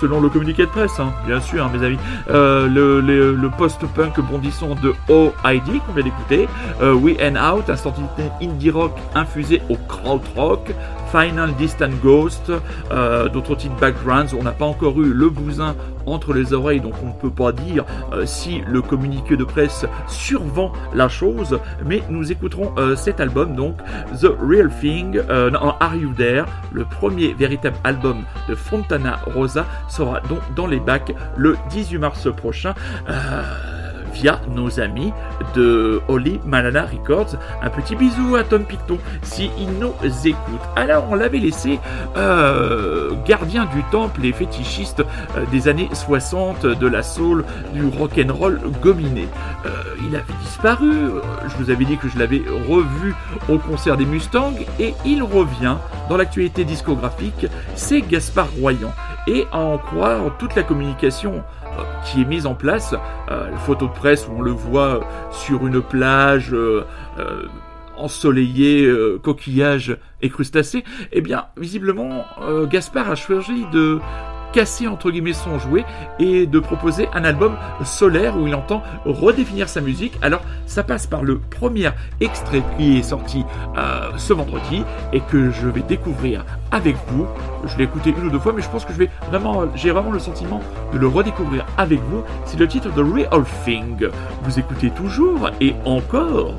selon 0.00 0.20
le 0.20 0.28
communiqué 0.28 0.64
de 0.64 0.70
presse, 0.70 0.98
hein, 1.00 1.12
bien 1.26 1.40
sûr, 1.40 1.64
hein, 1.64 1.70
mes 1.72 1.84
amis. 1.86 1.98
le, 2.28 3.00
le 3.00 3.50
post-punk 3.50 4.20
bondissant 4.20 4.74
de 4.74 4.89
OID 5.08 5.80
qu'on 5.86 5.92
vient 5.92 6.04
d'écouter, 6.04 6.48
euh, 6.80 6.94
We 6.94 7.16
and 7.22 7.36
Out, 7.36 7.70
un 7.70 7.76
indie 8.40 8.70
rock 8.70 8.96
infusé 9.14 9.62
au 9.68 9.76
rock 10.36 10.72
Final 11.10 11.54
Distant 11.54 11.90
Ghost, 12.02 12.52
euh, 12.92 13.28
d'autres 13.28 13.56
titres 13.56 13.74
backgrounds. 13.80 14.32
On 14.38 14.44
n'a 14.44 14.52
pas 14.52 14.64
encore 14.64 15.00
eu 15.00 15.12
le 15.12 15.28
bousin 15.28 15.74
entre 16.06 16.32
les 16.32 16.52
oreilles, 16.52 16.80
donc 16.80 16.94
on 17.02 17.08
ne 17.08 17.12
peut 17.12 17.30
pas 17.30 17.52
dire 17.52 17.84
euh, 18.12 18.26
si 18.26 18.62
le 18.66 18.80
communiqué 18.80 19.36
de 19.36 19.44
presse 19.44 19.86
survend 20.06 20.72
la 20.94 21.08
chose, 21.08 21.58
mais 21.84 22.02
nous 22.10 22.30
écouterons 22.30 22.72
cet 22.96 23.20
album, 23.20 23.56
donc 23.56 23.76
The 24.20 24.28
Real 24.40 24.70
Thing, 24.80 25.20
Are 25.28 25.96
You 25.96 26.12
There, 26.16 26.44
le 26.72 26.84
premier 26.84 27.34
véritable 27.34 27.76
album 27.84 28.22
de 28.48 28.54
Fontana 28.54 29.18
Rosa, 29.34 29.66
sera 29.88 30.20
donc 30.20 30.40
dans 30.54 30.66
les 30.66 30.80
bacs 30.80 31.12
le 31.36 31.56
18 31.70 31.98
mars 31.98 32.28
prochain 32.36 32.74
via 34.12 34.40
nos 34.54 34.80
amis 34.80 35.12
de 35.54 36.00
Holy 36.08 36.40
Malala 36.44 36.86
Records. 36.86 37.36
Un 37.62 37.70
petit 37.70 37.96
bisou 37.96 38.36
à 38.36 38.44
Tom 38.44 38.64
Picton 38.64 38.98
si 39.22 39.50
il 39.58 39.78
nous 39.78 39.92
écoute. 40.24 40.60
Alors 40.76 41.06
on 41.10 41.14
l'avait 41.14 41.38
laissé 41.38 41.78
euh, 42.16 43.12
gardien 43.26 43.66
du 43.66 43.82
temple 43.90 44.24
et 44.24 44.32
fétichiste 44.32 45.00
euh, 45.00 45.44
des 45.50 45.68
années 45.68 45.88
60 45.92 46.66
de 46.66 46.86
la 46.86 47.02
soul, 47.02 47.44
du 47.72 47.84
rock 47.86 48.12
and 48.18 48.32
roll 48.32 48.60
gominé. 48.82 49.28
Euh, 49.66 49.70
il 50.06 50.14
avait 50.16 50.24
disparu. 50.42 50.92
Je 51.48 51.56
vous 51.62 51.70
avais 51.70 51.84
dit 51.84 51.96
que 51.96 52.08
je 52.08 52.18
l'avais 52.18 52.42
revu 52.68 53.14
au 53.48 53.58
concert 53.58 53.96
des 53.96 54.06
Mustangs 54.06 54.54
et 54.78 54.94
il 55.04 55.22
revient 55.22 55.76
dans 56.08 56.16
l'actualité 56.16 56.64
discographique. 56.64 57.46
C'est 57.74 58.00
Gaspard 58.00 58.48
Royan 58.60 58.92
et 59.26 59.46
à 59.52 59.58
en 59.58 59.78
croire 59.78 60.36
toute 60.38 60.54
la 60.54 60.62
communication 60.62 61.42
qui 62.04 62.22
est 62.22 62.24
mise 62.24 62.46
en 62.46 62.54
place. 62.54 62.94
Euh, 63.30 63.56
photo 63.58 63.86
de 63.86 63.92
presse 63.92 64.26
où 64.28 64.32
on 64.38 64.42
le 64.42 64.50
voit 64.50 65.00
sur 65.30 65.66
une 65.66 65.80
plage 65.82 66.52
euh, 66.52 66.84
euh, 67.18 67.42
ensoleillée, 67.96 68.90
coquillage 69.22 69.96
et 70.22 70.30
crustacés. 70.30 70.84
Eh 71.12 71.20
bien, 71.20 71.46
visiblement, 71.58 72.24
Gaspard 72.70 73.10
a 73.10 73.14
choisi 73.14 73.66
de 73.72 74.00
casser 74.52 74.88
entre 74.88 75.10
guillemets 75.10 75.32
son 75.32 75.58
jouet 75.58 75.84
et 76.18 76.46
de 76.46 76.58
proposer 76.58 77.08
un 77.12 77.24
album 77.24 77.56
solaire 77.84 78.36
où 78.36 78.46
il 78.46 78.54
entend 78.54 78.82
redéfinir 79.04 79.68
sa 79.68 79.80
musique. 79.80 80.14
Alors 80.22 80.42
ça 80.66 80.82
passe 80.82 81.06
par 81.06 81.22
le 81.22 81.38
premier 81.38 81.90
extrait 82.20 82.62
qui 82.76 82.98
est 82.98 83.02
sorti 83.02 83.44
euh, 83.76 84.10
ce 84.16 84.32
vendredi 84.32 84.84
et 85.12 85.20
que 85.20 85.50
je 85.50 85.68
vais 85.68 85.82
découvrir 85.82 86.44
avec 86.70 86.96
vous. 87.08 87.26
Je 87.66 87.76
l'ai 87.76 87.84
écouté 87.84 88.14
une 88.16 88.26
ou 88.26 88.30
deux 88.30 88.38
fois 88.38 88.52
mais 88.52 88.62
je 88.62 88.68
pense 88.68 88.84
que 88.84 88.92
je 88.92 88.98
vais 88.98 89.10
vraiment, 89.28 89.64
j'ai 89.74 89.90
vraiment 89.90 90.10
le 90.10 90.18
sentiment 90.18 90.60
de 90.92 90.98
le 90.98 91.06
redécouvrir 91.06 91.66
avec 91.78 92.00
vous. 92.00 92.22
C'est 92.44 92.58
le 92.58 92.68
titre 92.68 92.92
de 92.92 93.02
Real 93.02 93.44
Thing. 93.64 94.08
Vous 94.42 94.58
écoutez 94.58 94.90
toujours 94.90 95.50
et 95.60 95.74
encore 95.84 96.54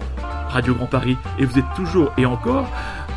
Radio 0.49 0.73
Grand 0.73 0.85
Paris 0.85 1.17
et 1.39 1.45
vous 1.45 1.57
êtes 1.57 1.73
toujours 1.75 2.11
et 2.17 2.25
encore 2.25 2.67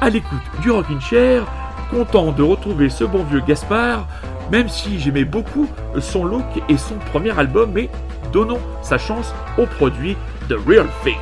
à 0.01 0.11
l'écoute 0.11 0.43
du 0.63 0.71
Rockin' 0.71 1.01
Chair 1.01 1.45
content 1.91 2.33
de 2.33 2.43
retrouver 2.43 2.89
ce 2.89 3.05
bon 3.05 3.25
vieux 3.25 3.43
Gaspard 3.47 4.07
même 4.51 4.69
si 4.69 4.99
j'aimais 4.99 5.25
beaucoup 5.25 5.69
son 6.01 6.25
look 6.25 6.45
et 6.69 6.77
son 6.77 6.97
premier 7.11 7.37
album, 7.39 7.71
mais 7.73 7.89
donnons 8.33 8.61
sa 8.83 8.99
chance 8.99 9.33
au 9.59 9.67
produit 9.67 10.17
The 10.49 10.57
Real 10.67 10.87
Thing. 11.03 11.17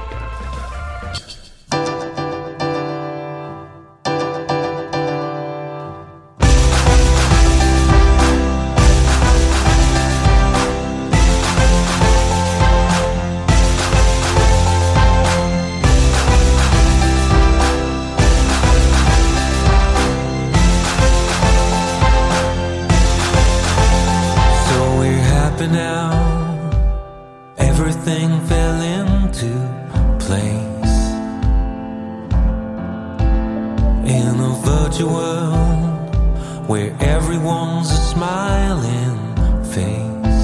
where 36.73 36.97
everyone's 37.01 37.91
a 37.91 37.97
smiling 37.97 39.19
face. 39.75 40.43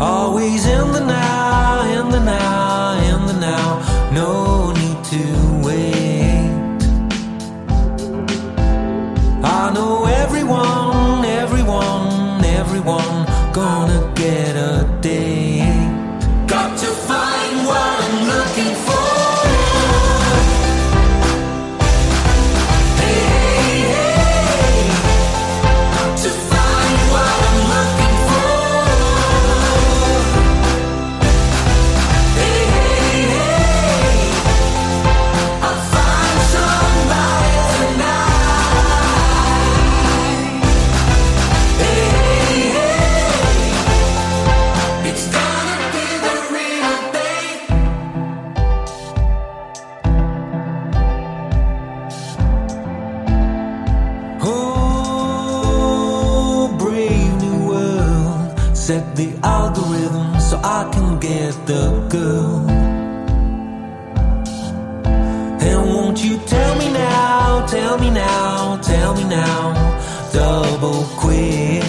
Always 0.00 0.64
in 0.64 0.92
the 0.92 1.04
now, 1.04 1.82
in 2.00 2.08
the 2.08 2.20
now, 2.20 2.92
in 3.12 3.26
the 3.26 3.38
now. 3.38 4.10
No. 4.14 4.57
the 61.68 62.06
girl. 62.08 62.66
And 65.60 65.80
won't 65.90 66.24
you 66.24 66.38
tell 66.46 66.78
me 66.78 66.90
now, 66.90 67.66
tell 67.66 67.98
me 67.98 68.10
now, 68.10 68.80
tell 68.80 69.14
me 69.14 69.24
now, 69.24 69.74
double 70.32 71.04
quick. 71.22 71.84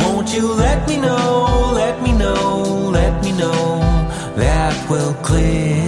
Won't 0.00 0.34
you 0.34 0.52
let 0.54 0.88
me 0.88 0.96
know, 0.96 1.70
let 1.72 2.02
me 2.02 2.10
know, 2.12 2.90
let 2.92 3.22
me 3.22 3.30
know 3.30 3.78
that 4.34 4.90
will 4.90 5.14
click. 5.22 5.83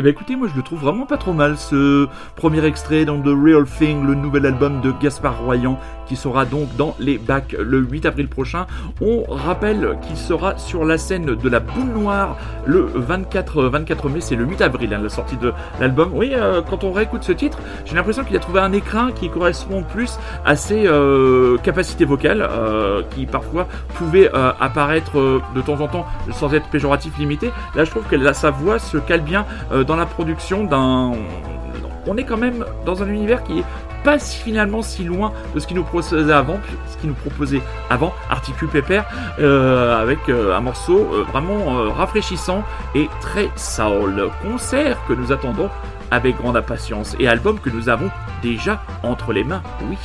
Eh 0.00 0.02
ben 0.02 0.08
écoutez, 0.08 0.34
moi 0.34 0.48
je 0.50 0.56
le 0.56 0.62
trouve 0.62 0.80
vraiment 0.80 1.04
pas 1.04 1.18
trop 1.18 1.34
mal 1.34 1.58
ce 1.58 2.08
premier 2.34 2.64
extrait 2.64 3.04
dans 3.04 3.20
The 3.20 3.26
Real 3.26 3.66
Thing, 3.66 4.06
le 4.06 4.14
nouvel 4.14 4.46
album 4.46 4.80
de 4.80 4.92
Gaspard 4.92 5.44
Royan 5.44 5.78
qui 6.10 6.16
sera 6.16 6.44
donc 6.44 6.74
dans 6.76 6.96
les 6.98 7.18
bacs 7.18 7.54
le 7.56 7.78
8 7.78 8.04
avril 8.04 8.26
prochain. 8.26 8.66
On 9.00 9.22
rappelle 9.28 9.96
qu'il 10.02 10.16
sera 10.16 10.58
sur 10.58 10.84
la 10.84 10.98
scène 10.98 11.36
de 11.36 11.48
la 11.48 11.60
boule 11.60 11.86
noire 11.94 12.36
le 12.66 12.90
24, 12.92 13.62
24 13.66 14.08
mai, 14.08 14.20
c'est 14.20 14.34
le 14.34 14.44
8 14.44 14.60
avril 14.60 14.92
hein, 14.92 14.98
la 15.00 15.08
sortie 15.08 15.36
de 15.36 15.52
l'album. 15.78 16.10
Oui, 16.12 16.32
euh, 16.32 16.62
quand 16.68 16.82
on 16.82 16.90
réécoute 16.90 17.22
ce 17.22 17.30
titre, 17.30 17.58
j'ai 17.84 17.94
l'impression 17.94 18.24
qu'il 18.24 18.34
a 18.34 18.40
trouvé 18.40 18.58
un 18.58 18.72
écrin 18.72 19.12
qui 19.12 19.28
correspond 19.28 19.84
plus 19.84 20.18
à 20.44 20.56
ses 20.56 20.84
euh, 20.88 21.58
capacités 21.58 22.04
vocales 22.04 22.42
euh, 22.42 23.02
qui 23.14 23.26
parfois 23.26 23.68
pouvaient 23.94 24.30
apparaître 24.58 25.12
de 25.54 25.60
temps 25.60 25.80
en 25.80 25.86
temps 25.86 26.06
sans 26.32 26.52
être 26.54 26.66
péjoratif 26.70 27.16
limité. 27.18 27.52
Là 27.76 27.84
je 27.84 27.90
trouve 27.90 28.02
que 28.02 28.32
sa 28.32 28.50
voix 28.50 28.80
se 28.80 28.96
cale 28.96 29.20
bien 29.20 29.46
dans 29.86 29.96
la 29.96 30.06
production 30.06 30.64
d'un. 30.64 31.12
On 32.06 32.16
est 32.16 32.24
quand 32.24 32.36
même 32.36 32.64
dans 32.84 33.00
un 33.02 33.06
univers 33.06 33.44
qui 33.44 33.60
est 33.60 33.64
pas 34.02 34.18
finalement 34.18 34.82
si 34.82 35.04
loin 35.04 35.32
de 35.54 35.60
ce 35.60 35.66
qu'il 35.66 35.76
nous 35.76 35.84
proposait 35.84 36.32
avant, 36.32 36.58
ce 36.88 37.06
nous 37.06 37.14
proposait 37.14 37.62
avant, 37.88 38.14
Articule 38.28 38.68
Pepper, 38.68 39.02
euh, 39.38 40.00
avec 40.00 40.18
euh, 40.28 40.56
un 40.56 40.60
morceau 40.60 40.98
euh, 40.98 41.24
vraiment 41.30 41.92
rafraîchissant 41.92 42.64
et 42.94 43.08
très 43.20 43.48
soul. 43.56 44.30
Concert 44.42 44.98
que 45.06 45.12
nous 45.12 45.32
attendons 45.32 45.70
avec 46.10 46.36
grande 46.36 46.56
impatience 46.56 47.16
et 47.18 47.28
album 47.28 47.58
que 47.58 47.70
nous 47.70 47.88
avons 47.88 48.10
déjà 48.42 48.82
entre 49.02 49.32
les 49.32 49.44
mains. 49.44 49.62
Oui, 49.88 49.96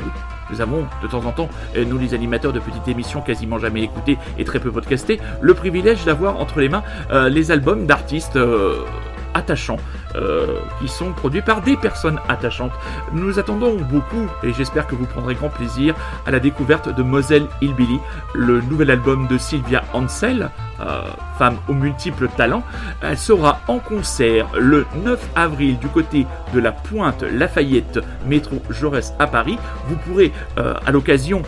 oui. 0.00 0.06
Nous 0.50 0.62
avons 0.62 0.86
de 1.02 1.06
temps 1.08 1.26
en 1.26 1.32
temps, 1.32 1.50
nous 1.76 1.98
les 1.98 2.14
animateurs 2.14 2.54
de 2.54 2.58
petites 2.58 2.88
émissions 2.88 3.20
quasiment 3.20 3.58
jamais 3.58 3.82
écoutées 3.82 4.16
et 4.38 4.44
très 4.44 4.58
peu 4.60 4.70
podcastées, 4.72 5.20
le 5.42 5.52
privilège 5.52 6.06
d'avoir 6.06 6.40
entre 6.40 6.60
les 6.60 6.70
mains 6.70 6.82
les 7.28 7.50
albums 7.50 7.84
d'artistes 7.84 8.38
attachants 9.34 9.76
euh, 10.14 10.60
qui 10.80 10.88
sont 10.88 11.12
produits 11.12 11.42
par 11.42 11.60
des 11.62 11.76
personnes 11.76 12.18
attachantes. 12.28 12.72
Nous 13.12 13.38
attendons 13.38 13.76
beaucoup 13.76 14.26
et 14.42 14.52
j'espère 14.52 14.86
que 14.86 14.94
vous 14.94 15.06
prendrez 15.06 15.34
grand 15.34 15.50
plaisir 15.50 15.94
à 16.26 16.30
la 16.30 16.40
découverte 16.40 16.88
de 16.88 17.02
Moselle 17.02 17.46
Hillbilly, 17.60 18.00
le 18.34 18.60
nouvel 18.62 18.90
album 18.90 19.26
de 19.26 19.38
Sylvia 19.38 19.84
Ansel, 19.92 20.50
euh, 20.80 21.02
femme 21.38 21.58
aux 21.68 21.74
multiples 21.74 22.28
talents. 22.36 22.62
Elle 23.02 23.18
sera 23.18 23.60
en 23.68 23.78
concert 23.78 24.48
le 24.58 24.86
9 25.04 25.30
avril 25.36 25.78
du 25.78 25.88
côté 25.88 26.26
de 26.52 26.60
la 26.60 26.72
Pointe 26.72 27.22
Lafayette, 27.22 28.00
métro 28.26 28.56
Jaurès 28.70 29.14
à 29.18 29.26
Paris. 29.26 29.58
Vous 29.88 29.96
pourrez 29.96 30.32
euh, 30.58 30.74
à 30.86 30.90
l'occasion 30.90 31.42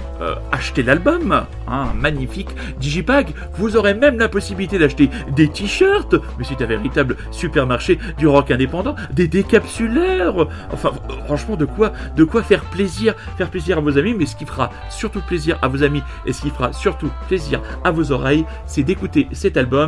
acheter 0.52 0.82
l'album, 0.82 1.44
hein, 1.66 1.86
magnifique 1.96 2.50
Digipag. 2.78 3.32
Vous 3.54 3.76
aurez 3.76 3.94
même 3.94 4.18
la 4.18 4.28
possibilité 4.28 4.78
d'acheter 4.78 5.10
des 5.34 5.48
t-shirts, 5.48 6.14
mais 6.38 6.44
c'est 6.44 6.62
un 6.62 6.66
véritable 6.66 7.16
supermarché 7.30 7.98
du 8.18 8.26
rock 8.26 8.50
indépendants, 8.50 8.94
des 9.12 9.28
décapsuleurs. 9.28 10.48
Enfin, 10.72 10.92
franchement, 11.24 11.56
de 11.56 11.64
quoi, 11.64 11.92
de 12.16 12.24
quoi 12.24 12.42
faire 12.42 12.64
plaisir, 12.64 13.14
faire 13.38 13.50
plaisir 13.50 13.78
à 13.78 13.80
vos 13.80 13.96
amis. 13.98 14.14
Mais 14.14 14.26
ce 14.26 14.36
qui 14.36 14.44
fera 14.46 14.70
surtout 14.90 15.20
plaisir 15.20 15.58
à 15.62 15.68
vos 15.68 15.82
amis 15.82 16.02
et 16.26 16.32
ce 16.32 16.42
qui 16.42 16.50
fera 16.50 16.72
surtout 16.72 17.10
plaisir 17.28 17.60
à 17.84 17.90
vos 17.90 18.12
oreilles, 18.12 18.44
c'est 18.66 18.82
d'écouter 18.82 19.28
cet 19.32 19.56
album 19.56 19.79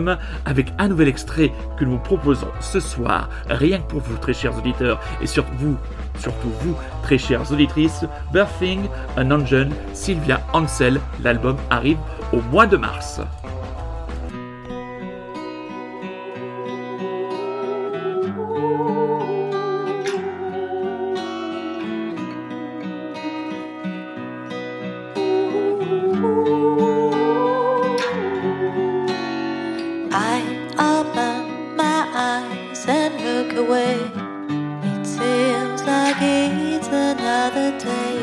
avec 0.45 0.73
un 0.79 0.89
nouvel 0.89 1.09
extrait 1.09 1.53
que 1.77 1.85
nous 1.85 1.93
vous 1.93 1.99
proposons 1.99 2.49
ce 2.61 2.81
soir, 2.81 3.29
rien 3.49 3.79
que 3.79 3.91
pour 3.91 4.01
vous, 4.01 4.17
très 4.17 4.33
chers 4.33 4.57
auditeurs, 4.57 5.01
et 5.21 5.27
surtout 5.27 5.53
vous, 5.59 5.77
surtout 6.19 6.51
vous, 6.61 6.77
très 7.03 7.19
chères 7.19 7.51
auditrices, 7.53 8.05
Birthing 8.33 8.87
an 9.17 9.31
Angel, 9.31 9.71
Sylvia 9.93 10.41
Ansel. 10.53 11.01
L'album 11.23 11.57
arrive 11.71 11.99
au 12.33 12.41
mois 12.51 12.67
de 12.67 12.77
mars. 12.77 13.21
away. 33.67 33.97
It 34.93 35.05
seems 35.07 35.83
like 35.85 36.17
it's 36.21 36.89
another 36.89 37.79
day. 37.79 38.19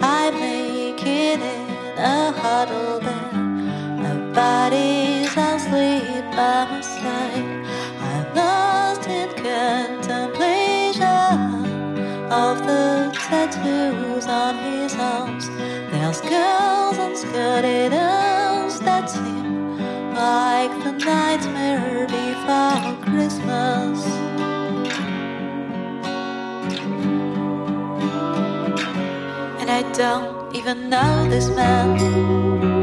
I'm 0.00 0.34
it 0.34 1.04
in 1.04 1.40
a 1.98 2.32
huddle 2.32 3.00
that 3.00 3.34
nobody's 4.06 5.36
asleep 5.36 6.24
by 6.36 6.66
my 6.70 6.80
side. 6.80 7.48
I'm 8.08 8.24
lost 8.34 9.06
in 9.08 9.28
contemplation 9.44 11.04
of 12.32 12.54
the 12.68 13.12
tattoos 13.26 14.26
on 14.26 14.54
his 14.64 14.94
arms. 14.94 15.46
There's 15.90 16.20
girls 16.22 16.98
and 16.98 17.16
skirted. 17.16 18.09
Don't 30.00 30.56
even 30.56 30.88
know 30.88 31.28
this 31.28 31.50
man. 31.50 32.79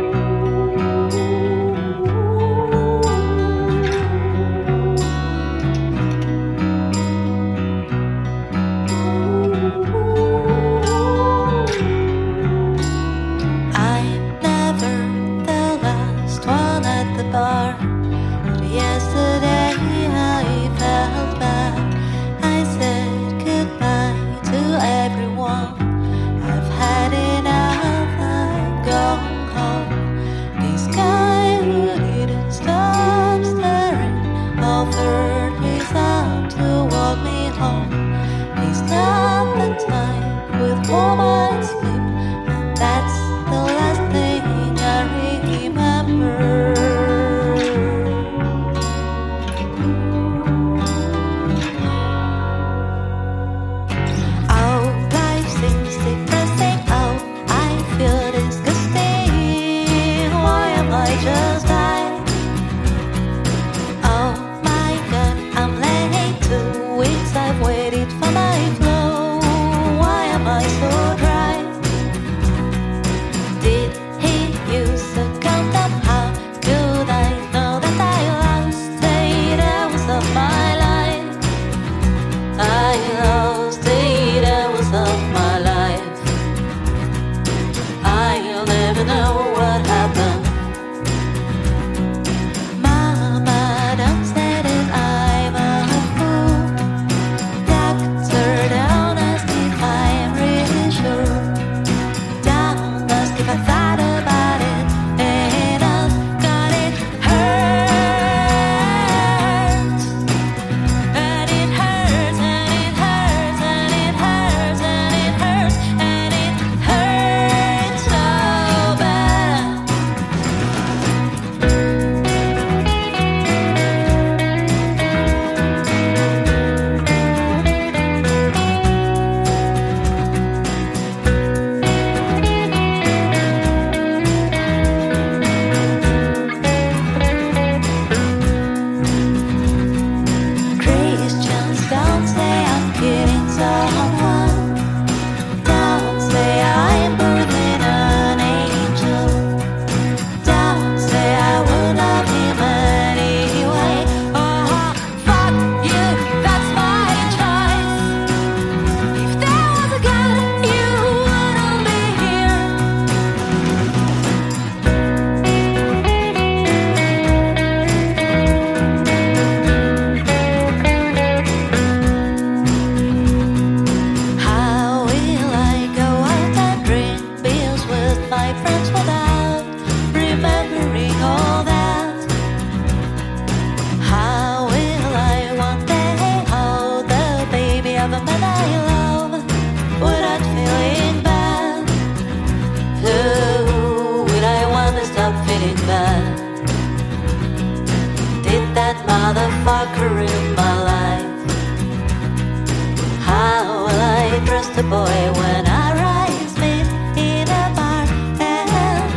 the 204.78 204.84
boy 204.84 205.32
when 205.40 205.66
I 205.66 205.86
rise 206.06 206.56
meet 206.60 206.88
in 207.18 207.48
a 207.50 207.74
bar 207.76 208.06
and 208.40 208.70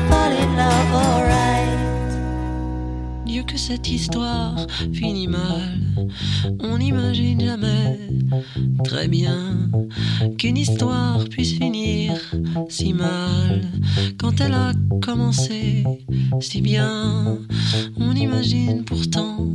fall 0.09 0.33
in 0.33 0.57
love 0.57 0.93
alright. 1.05 1.79
Dieu 3.27 3.43
que 3.43 3.59
cette 3.59 3.87
histoire 3.87 4.67
finit 4.95 5.29
mal. 5.29 5.90
on 6.61 6.79
n'imagine 6.79 7.41
jamais 7.41 7.99
très 8.85 9.09
bien 9.09 9.71
qu'une 10.39 10.57
histoire 10.57 11.25
puisse 11.29 11.55
finir 11.55 12.13
si 12.69 12.93
mal 12.93 13.63
quand 14.19 14.41
elle 14.41 14.55
a 14.55 14.73
commencé 15.01 15.85
si 16.41 16.61
bien. 16.61 17.39
On 17.97 18.15
imagine 18.15 18.85
pourtant 18.85 19.47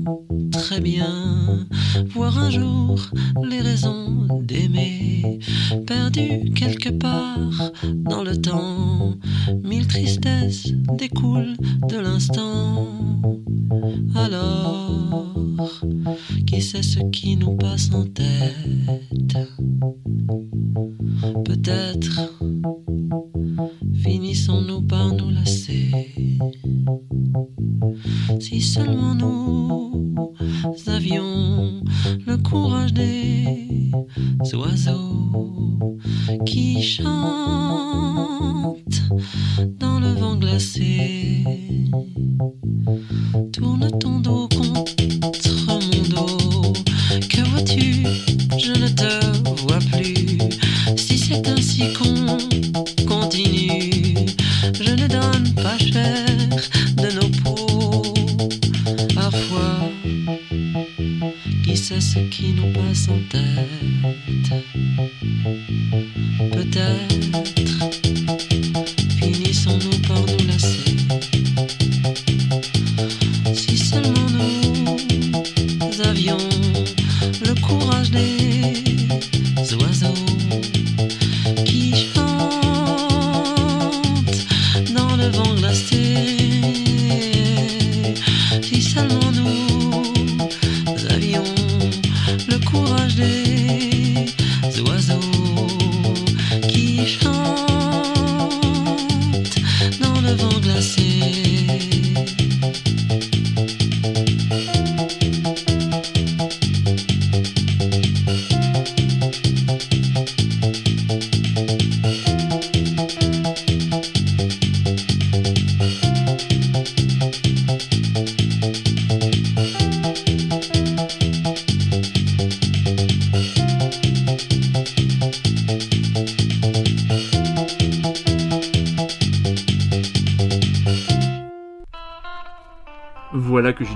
très 0.52 0.80
bien 0.80 1.66
voir 2.10 2.38
un 2.38 2.50
jour 2.50 3.00
les 3.44 3.62
raisons 3.62 4.42
d'aimer 4.42 5.40
perdues 5.86 6.52
quelque 6.56 6.90
part 6.90 7.72
dans 7.94 8.24
le 8.24 8.36
temps. 8.38 9.16
Mille 9.64 9.88
tristesses 9.88 10.74
découlent 10.98 11.56
de 11.88 11.98
l'instant. 11.98 12.88
Alors. 14.16 15.55
Qui 16.48 16.62
sait 16.62 16.84
ce 16.84 17.00
qui 17.12 17.36
nous 17.38 17.56
passe 17.56 17.92
en 17.94 18.06
tête 18.06 19.38
Peut-être 21.46 22.34
finissons-nous 24.04 24.82
par 24.82 25.14
nous 25.14 25.30
lasser. 25.30 25.92
Si 28.40 28.62
seulement 28.62 29.16
nous 29.16 29.85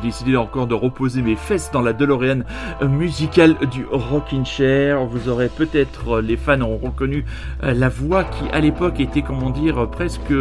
décidé 0.09 0.35
encore 0.37 0.65
de 0.65 0.73
reposer 0.73 1.21
mes 1.21 1.35
fesses 1.35 1.69
dans 1.71 1.81
la 1.81 1.93
DeLorean 1.93 2.39
musicale 2.81 3.55
du 3.71 3.85
Rockin' 3.91 4.43
Chair. 4.43 5.05
Vous 5.05 5.29
aurez 5.29 5.49
peut-être, 5.49 6.19
les 6.19 6.35
fans 6.35 6.61
ont 6.61 6.77
reconnu 6.77 7.25
la 7.61 7.89
voix 7.89 8.23
qui 8.23 8.49
à 8.51 8.59
l'époque 8.59 8.99
était, 8.99 9.21
comment 9.21 9.51
dire, 9.51 9.87
presque 9.91 10.33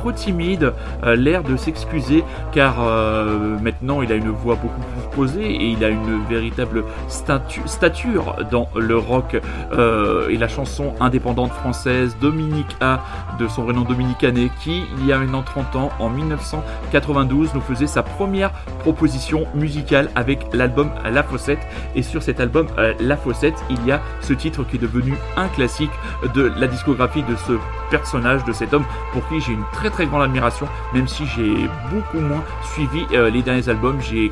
trop 0.00 0.12
timide, 0.12 0.72
euh, 1.04 1.14
l'air 1.14 1.42
de 1.42 1.58
s'excuser 1.58 2.24
car 2.52 2.76
euh, 2.80 3.58
maintenant 3.60 4.00
il 4.00 4.10
a 4.10 4.14
une 4.14 4.30
voix 4.30 4.54
beaucoup 4.54 4.80
plus 4.80 5.14
posée 5.14 5.44
et 5.44 5.66
il 5.66 5.84
a 5.84 5.90
une 5.90 6.24
véritable 6.26 6.84
stature 7.06 8.36
dans 8.50 8.70
le 8.74 8.96
rock. 8.96 9.38
Euh, 9.72 10.30
et 10.30 10.38
la 10.38 10.48
chanson 10.48 10.94
indépendante 11.00 11.52
française 11.52 12.16
Dominique 12.18 12.76
A 12.80 13.00
de 13.38 13.46
son 13.46 13.64
vrai 13.64 13.74
nom 13.74 13.82
Dominique 13.82 14.24
Anet 14.24 14.50
qui 14.62 14.84
il 14.98 15.06
y 15.06 15.12
a 15.12 15.18
maintenant 15.18 15.42
30 15.42 15.76
ans 15.76 15.90
en 15.98 16.08
1992 16.08 17.54
nous 17.54 17.60
faisait 17.60 17.86
sa 17.86 18.02
première 18.02 18.52
proposition 18.78 19.46
musicale 19.54 20.08
avec 20.14 20.46
l'album 20.54 20.90
La 21.12 21.22
Fossette. 21.22 21.60
Et 21.94 22.02
sur 22.02 22.22
cet 22.22 22.40
album 22.40 22.68
La 23.00 23.18
Fossette 23.18 23.62
il 23.68 23.84
y 23.84 23.92
a 23.92 24.00
ce 24.22 24.32
titre 24.32 24.64
qui 24.64 24.76
est 24.76 24.80
devenu 24.80 25.14
un 25.36 25.48
classique 25.48 25.90
de 26.34 26.50
la 26.56 26.68
discographie 26.68 27.22
de 27.22 27.36
ce 27.36 27.52
personnage 27.90 28.44
de 28.44 28.52
cet 28.52 28.72
homme 28.72 28.84
pour 29.12 29.28
qui 29.28 29.40
j'ai 29.40 29.52
une 29.52 29.64
très 29.72 29.89
très 29.90 30.06
grande 30.06 30.22
admiration, 30.22 30.66
même 30.94 31.08
si 31.08 31.24
j'ai 31.26 31.68
beaucoup 31.90 32.20
moins 32.20 32.42
suivi 32.72 33.06
euh, 33.12 33.30
les 33.30 33.42
derniers 33.42 33.68
albums. 33.68 34.00
J'ai 34.00 34.30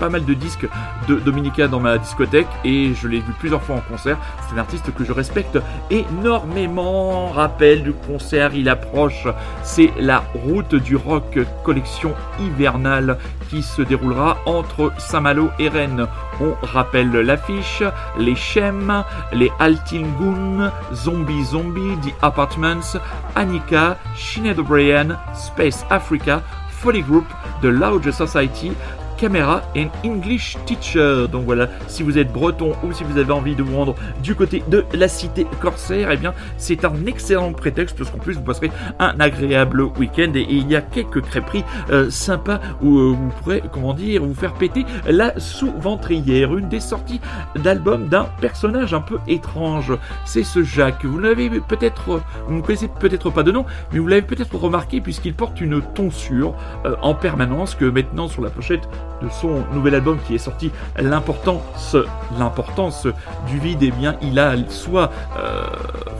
pas 0.00 0.08
mal 0.08 0.24
de 0.24 0.34
disques 0.34 0.66
de 1.06 1.16
Dominica 1.16 1.68
dans 1.68 1.78
ma 1.78 1.98
discothèque 1.98 2.48
et 2.64 2.94
je 2.94 3.06
l'ai 3.06 3.20
vu 3.20 3.32
plusieurs 3.38 3.62
fois 3.62 3.76
en 3.76 3.80
concert. 3.80 4.16
C'est 4.48 4.56
un 4.56 4.58
artiste 4.58 4.92
que 4.94 5.04
je 5.04 5.12
respecte 5.12 5.58
énormément. 5.90 7.28
Rappel 7.28 7.82
du 7.82 7.92
concert, 7.92 8.54
il 8.54 8.68
approche. 8.68 9.28
C'est 9.62 9.92
la 10.00 10.24
route 10.34 10.74
du 10.74 10.96
rock 10.96 11.38
collection 11.64 12.14
hivernale 12.40 13.18
qui 13.50 13.62
se 13.62 13.82
déroulera 13.82 14.38
entre 14.46 14.92
Saint-Malo 14.98 15.50
et 15.58 15.68
Rennes. 15.68 16.06
On 16.40 16.54
rappelle 16.62 17.12
l'affiche, 17.12 17.82
les 18.18 18.34
Chem, 18.34 19.04
les 19.32 19.50
Altingun, 19.58 20.72
Zombie 20.94 21.44
Zombie, 21.44 21.96
The 22.02 22.14
Apartments, 22.22 22.96
Annika, 23.36 23.98
Sinead 24.16 24.58
O'Brien, 24.58 25.18
Space 25.34 25.84
Africa, 25.90 26.42
Folly 26.70 27.02
Group, 27.02 27.26
The 27.60 27.66
Loud 27.66 28.10
Society, 28.10 28.72
Camera 29.20 29.60
and 29.76 29.88
English 30.02 30.56
Teacher. 30.64 31.26
Donc 31.30 31.44
voilà, 31.44 31.68
si 31.88 32.02
vous 32.02 32.16
êtes 32.16 32.32
breton 32.32 32.72
ou 32.82 32.92
si 32.92 33.04
vous 33.04 33.18
avez 33.18 33.32
envie 33.32 33.54
de 33.54 33.62
vous 33.62 33.76
rendre 33.76 33.94
du 34.22 34.34
côté 34.34 34.62
de 34.68 34.84
la 34.94 35.08
cité 35.08 35.46
corsaire, 35.60 36.10
eh 36.10 36.16
bien 36.16 36.32
c'est 36.56 36.86
un 36.86 37.06
excellent 37.06 37.52
prétexte 37.52 37.98
parce 37.98 38.10
qu'en 38.10 38.18
plus 38.18 38.34
vous 38.34 38.42
passerez 38.42 38.70
un 38.98 39.20
agréable 39.20 39.82
week-end 39.82 40.32
et, 40.34 40.46
il 40.48 40.68
y 40.70 40.76
a 40.76 40.80
quelques 40.80 41.20
crêperies 41.20 41.64
euh, 41.90 42.08
sympas 42.08 42.60
où 42.80 42.98
euh, 42.98 43.10
vous 43.10 43.28
pourrez, 43.40 43.62
comment 43.70 43.92
dire, 43.92 44.24
vous 44.24 44.34
faire 44.34 44.54
péter 44.54 44.86
la 45.06 45.38
sous-ventrière. 45.38 46.56
Une 46.56 46.68
des 46.68 46.80
sorties 46.80 47.20
d'album 47.56 48.08
d'un 48.08 48.24
personnage 48.40 48.94
un 48.94 49.00
peu 49.02 49.18
étrange. 49.28 49.92
C'est 50.24 50.44
ce 50.44 50.62
Jacques. 50.62 51.04
Vous 51.04 51.18
l'avez 51.18 51.50
peut-être, 51.50 52.22
vous 52.46 52.54
ne 52.54 52.62
connaissez 52.62 52.88
peut-être 52.88 53.30
pas 53.30 53.42
de 53.42 53.52
nom, 53.52 53.66
mais 53.92 53.98
vous 53.98 54.06
l'avez 54.06 54.22
peut-être 54.22 54.56
remarqué 54.56 55.00
puisqu'il 55.02 55.34
porte 55.34 55.60
une 55.60 55.82
tonsure 55.94 56.54
euh, 56.86 56.96
en 57.02 57.14
permanence 57.14 57.74
que 57.74 57.84
maintenant 57.84 58.28
sur 58.28 58.42
la 58.42 58.50
pochette 58.50 58.88
de 59.22 59.28
son 59.28 59.64
nouvel 59.72 59.94
album 59.94 60.18
qui 60.26 60.34
est 60.34 60.38
sorti, 60.38 60.70
l'importance, 60.98 61.96
l'importance 62.38 63.06
du 63.46 63.58
vide, 63.58 63.82
eh 63.82 63.90
bien, 63.90 64.16
il 64.22 64.38
a 64.38 64.54
soit 64.68 65.10
euh, 65.38 65.62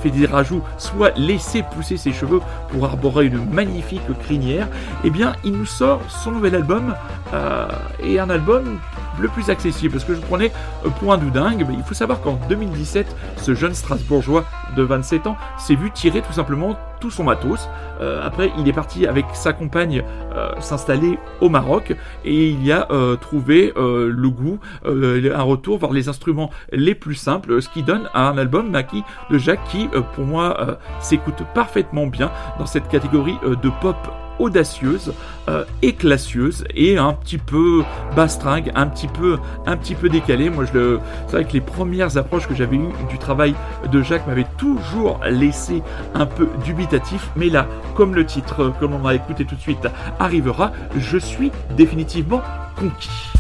fait 0.03 0.11
des 0.11 0.26
rajouts, 0.26 0.62
soit 0.78 1.16
laissé 1.16 1.62
pousser 1.62 1.96
ses 1.96 2.12
cheveux 2.12 2.40
pour 2.68 2.84
arborer 2.84 3.26
une 3.26 3.44
magnifique 3.51 4.03
crinière. 4.24 4.68
Eh 5.05 5.11
bien, 5.11 5.34
il 5.44 5.53
nous 5.53 5.66
sort 5.66 6.01
son 6.09 6.32
nouvel 6.32 6.55
album 6.55 6.94
euh, 7.32 7.68
et 8.03 8.18
un 8.18 8.30
album 8.30 8.78
le 9.21 9.29
plus 9.29 9.51
accessible 9.51 9.93
parce 9.93 10.05
que 10.05 10.14
je 10.14 10.21
prenais 10.21 10.53
euh, 10.85 10.89
pour 10.89 11.12
un 11.12 11.18
doudingue. 11.18 11.64
Mais 11.68 11.75
il 11.75 11.83
faut 11.83 11.95
savoir 11.95 12.21
qu'en 12.21 12.39
2017, 12.49 13.14
ce 13.37 13.55
jeune 13.55 13.75
Strasbourgeois 13.75 14.45
de 14.77 14.83
27 14.83 15.27
ans 15.27 15.37
s'est 15.59 15.75
vu 15.75 15.91
tirer 15.91 16.23
tout 16.23 16.33
simplement 16.33 16.77
tout 17.01 17.11
son 17.11 17.25
matos. 17.25 17.68
Euh, 18.01 18.27
après, 18.27 18.53
il 18.59 18.68
est 18.68 18.73
parti 18.73 19.07
avec 19.07 19.27
sa 19.35 19.53
compagne 19.53 20.03
euh, 20.35 20.53
s'installer 20.61 21.18
au 21.41 21.49
Maroc 21.49 21.95
et 22.25 22.49
il 22.49 22.64
y 22.64 22.73
a 22.73 22.89
trouvé 23.21 23.73
le 23.77 24.29
goût, 24.29 24.59
un 24.85 25.43
retour 25.43 25.79
vers 25.79 25.93
les 25.93 26.09
instruments 26.09 26.51
les 26.73 26.95
plus 26.95 27.14
simples, 27.14 27.61
ce 27.61 27.68
qui 27.68 27.83
donne 27.83 28.09
un 28.14 28.37
album 28.39 28.71
Naki 28.71 29.03
de 29.31 29.39
Jacques 29.39 29.64
qui, 29.71 29.89
pour 30.14 30.25
moi, 30.25 30.79
s'écoute 31.01 31.43
parfaitement 31.55 32.07
bien 32.07 32.31
dans 32.59 32.66
cette 32.66 32.89
catégorie 32.89 33.39
de 33.45 33.71
pop 33.81 33.97
audacieuse, 34.41 35.12
euh, 35.49 35.64
éclassieuse 35.82 36.64
et 36.74 36.99
un 36.99 37.12
petit 37.12 37.38
peu 37.38 37.84
bastringue, 38.16 38.72
un 38.74 38.86
petit 38.86 39.09
peu, 39.09 39.38
un 39.66 39.76
petit 39.76 39.95
peu 39.95 40.09
décalée. 40.09 40.51
Moi, 40.51 40.64
je 40.64 40.78
le, 40.78 41.01
c'est 41.26 41.36
vrai 41.36 41.45
que 41.45 41.53
les 41.53 41.61
premières 41.61 42.16
approches 42.16 42.49
que 42.49 42.55
j'avais 42.55 42.76
eues 42.76 42.93
du 43.09 43.18
travail 43.18 43.55
de 43.91 44.03
Jacques 44.03 44.26
m'avaient 44.26 44.47
toujours 44.57 45.20
laissé 45.28 45.82
un 46.14 46.26
peu 46.26 46.49
dubitatif, 46.64 47.30
mais 47.36 47.49
là, 47.49 47.66
comme 47.95 48.14
le 48.14 48.24
titre 48.26 48.72
que 48.80 48.86
l'on 48.86 48.99
va 48.99 49.14
écouter 49.14 49.45
tout 49.45 49.55
de 49.55 49.61
suite 49.61 49.86
arrivera, 50.18 50.72
je 50.97 51.18
suis 51.18 51.53
définitivement 51.76 52.41
conquis. 52.76 53.39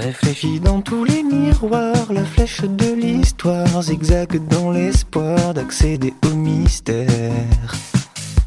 Réfléchis 0.00 0.60
dans 0.60 0.80
tous 0.80 1.04
les 1.04 1.22
miroirs, 1.22 2.10
la 2.10 2.24
flèche 2.24 2.62
de 2.62 2.94
l'histoire 2.94 3.82
zigzague 3.82 4.40
dans 4.48 4.70
l'espoir 4.70 5.52
d'accéder 5.52 6.14
au 6.26 6.34
mystère. 6.34 7.06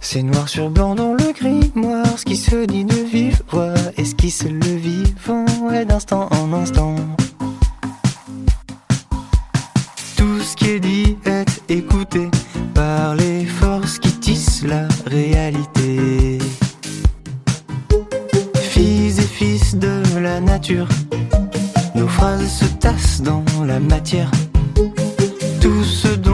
C'est 0.01 0.23
noir 0.23 0.49
sur 0.49 0.71
blanc 0.71 0.95
dans 0.95 1.13
le 1.13 1.31
grimoire, 1.31 2.17
ce 2.17 2.25
qui 2.25 2.37
se 2.37 2.65
dit 2.65 2.85
de 2.85 2.95
vive 2.95 3.43
voix, 3.49 3.75
esquisse 3.97 4.45
le 4.45 4.75
vivant 4.75 5.45
et 5.71 5.85
d'instant 5.85 6.27
en 6.31 6.53
instant. 6.53 6.95
Tout 10.17 10.39
ce 10.39 10.55
qui 10.55 10.71
est 10.71 10.79
dit 10.79 11.17
est 11.25 11.61
écouté 11.69 12.29
par 12.73 13.13
les 13.13 13.45
forces 13.45 13.99
qui 13.99 14.11
tissent 14.13 14.63
la 14.63 14.87
réalité. 15.05 16.39
Fils 18.55 19.19
et 19.19 19.21
fils 19.21 19.75
de 19.75 20.01
la 20.19 20.39
nature 20.39 20.87
se 22.47 22.65
tassent 22.79 23.21
dans 23.21 23.43
la 23.65 23.79
matière. 23.79 24.31
Tout 25.59 25.83
ce 25.83 26.07
dont 26.15 26.32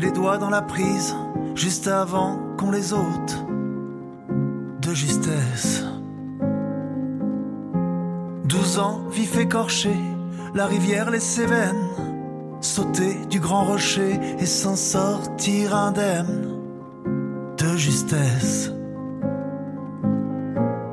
les 0.00 0.10
doigts 0.10 0.38
dans 0.38 0.50
la 0.50 0.62
prise, 0.62 1.14
juste 1.54 1.86
avant 1.86 2.38
qu'on 2.58 2.70
les 2.70 2.92
ôte. 2.92 3.44
De 4.80 4.94
justesse. 4.94 5.84
Douze 8.44 8.78
ans, 8.78 9.02
vif 9.10 9.36
écorché, 9.38 9.94
la 10.54 10.66
rivière 10.66 11.10
les 11.10 11.20
Cévennes, 11.20 11.88
sauter 12.60 13.14
du 13.28 13.40
grand 13.40 13.64
rocher 13.64 14.18
et 14.38 14.46
s'en 14.46 14.74
sortir 14.74 15.76
indemne. 15.76 16.48
De 17.58 17.76
justesse. 17.76 18.72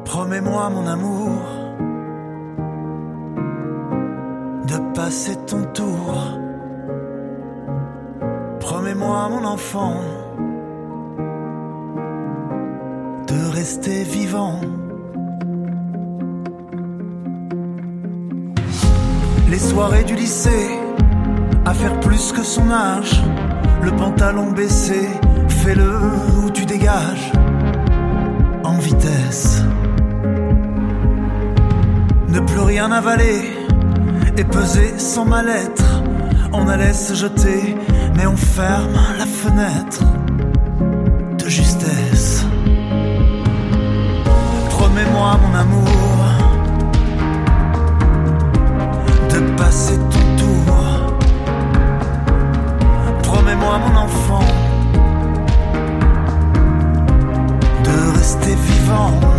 Promets-moi 0.04 0.70
mon 0.70 0.86
amour 0.86 1.42
de 4.68 4.94
passer 4.94 5.38
ton 5.46 5.64
tour. 5.74 6.47
Promets-moi 8.70 9.30
mon 9.30 9.46
enfant 9.46 9.96
de 13.26 13.56
rester 13.56 14.04
vivant. 14.04 14.60
Les 19.50 19.58
soirées 19.58 20.04
du 20.04 20.16
lycée, 20.16 20.68
à 21.66 21.74
faire 21.74 21.98
plus 22.02 22.34
que 22.34 22.44
son 22.44 22.70
âge, 22.70 23.24
le 23.84 23.92
pantalon 23.92 24.52
baissé, 24.52 25.08
fais-le 25.48 26.02
ou 26.44 26.50
tu 26.52 26.66
dégages 26.66 27.32
en 28.66 28.78
vitesse. 28.80 29.64
Ne 32.28 32.42
plus 32.42 32.60
rien 32.60 32.92
avaler 32.92 33.50
et 34.36 34.44
peser 34.44 35.00
sans 35.00 35.24
mal-être. 35.24 36.04
On 36.54 36.68
allait 36.68 36.94
se 36.94 37.14
jeter, 37.14 37.76
mais 38.16 38.26
on 38.26 38.38
ferme 38.38 39.00
la 39.18 39.26
fenêtre 39.26 40.04
de 41.38 41.50
justesse. 41.50 42.46
Promets-moi, 44.70 45.38
mon 45.44 45.56
amour, 45.56 46.18
de 49.30 49.40
passer 49.58 49.98
ton 49.98 50.26
tour. 50.38 50.76
Promets-moi, 53.24 53.80
mon 53.80 53.96
enfant, 54.02 54.46
de 57.84 58.18
rester 58.18 58.56
vivant. 58.56 59.37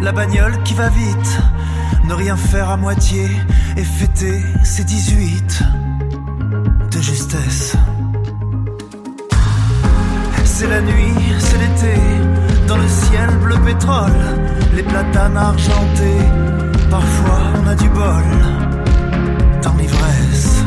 La 0.00 0.12
bagnole 0.12 0.62
qui 0.62 0.74
va 0.74 0.88
vite, 0.90 1.38
ne 2.04 2.14
rien 2.14 2.36
faire 2.36 2.70
à 2.70 2.76
moitié 2.76 3.28
et 3.76 3.82
fêter 3.82 4.44
ses 4.62 4.84
18 4.84 5.62
de 6.92 7.00
justesse. 7.02 7.76
C'est 10.44 10.68
la 10.68 10.80
nuit, 10.82 11.14
c'est 11.40 11.58
l'été, 11.58 12.00
dans 12.68 12.76
le 12.76 12.86
ciel 12.86 13.30
bleu 13.42 13.56
pétrole, 13.64 14.12
les 14.76 14.84
platanes 14.84 15.36
argentés, 15.36 16.22
parfois 16.90 17.40
on 17.60 17.66
a 17.66 17.74
du 17.74 17.88
bol, 17.88 18.24
dans 19.62 19.74
l'ivresse. 19.74 20.64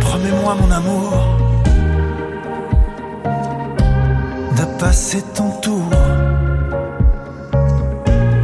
Promets-moi 0.00 0.56
mon 0.60 0.70
amour, 0.70 1.35
passer 4.78 5.22
ton 5.34 5.50
tour. 5.62 5.90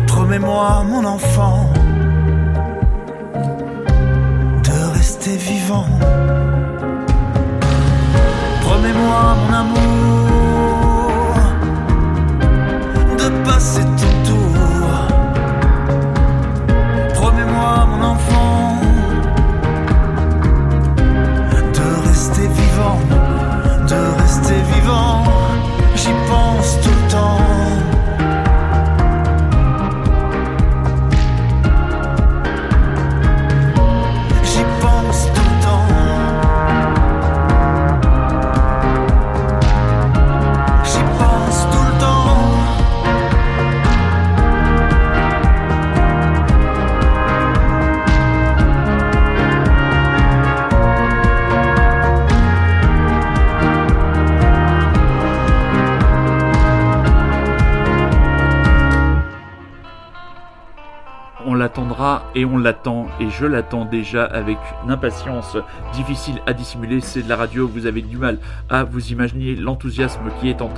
Promets-moi 0.07 0.85
mon 0.89 1.05
enfant, 1.05 1.71
de 4.65 4.95
rester 4.95 5.37
vivant. 5.37 5.87
Promets-moi 8.63 9.21
mon 9.41 9.53
amour 9.63 9.83
de 13.19 13.29
passer 13.45 13.85
ton 14.01 14.12
et 62.43 62.45
on 62.45 62.59
l'attend 62.59 63.07
et 63.21 63.31
je 63.31 63.47
l'attends 63.47 63.85
déjà 63.85 64.25
avec 64.25 64.59
une 64.85 64.91
impatience 64.91 65.57
difficile 65.95 66.43
à 66.47 66.53
dissimuler. 66.53 67.01
C'est 67.01 67.23
de 67.23 67.29
la 67.29 67.37
radio, 67.37 67.69
vous 67.69 67.87
avez 67.87 68.03
du 68.03 68.17
mal 68.17 68.39
à 68.69 68.83
vous 68.83 69.13
imaginer 69.13 69.55
l'enthousiasme 69.55 70.23
qui 70.41 70.51
est 70.51 70.61
en 70.61 70.69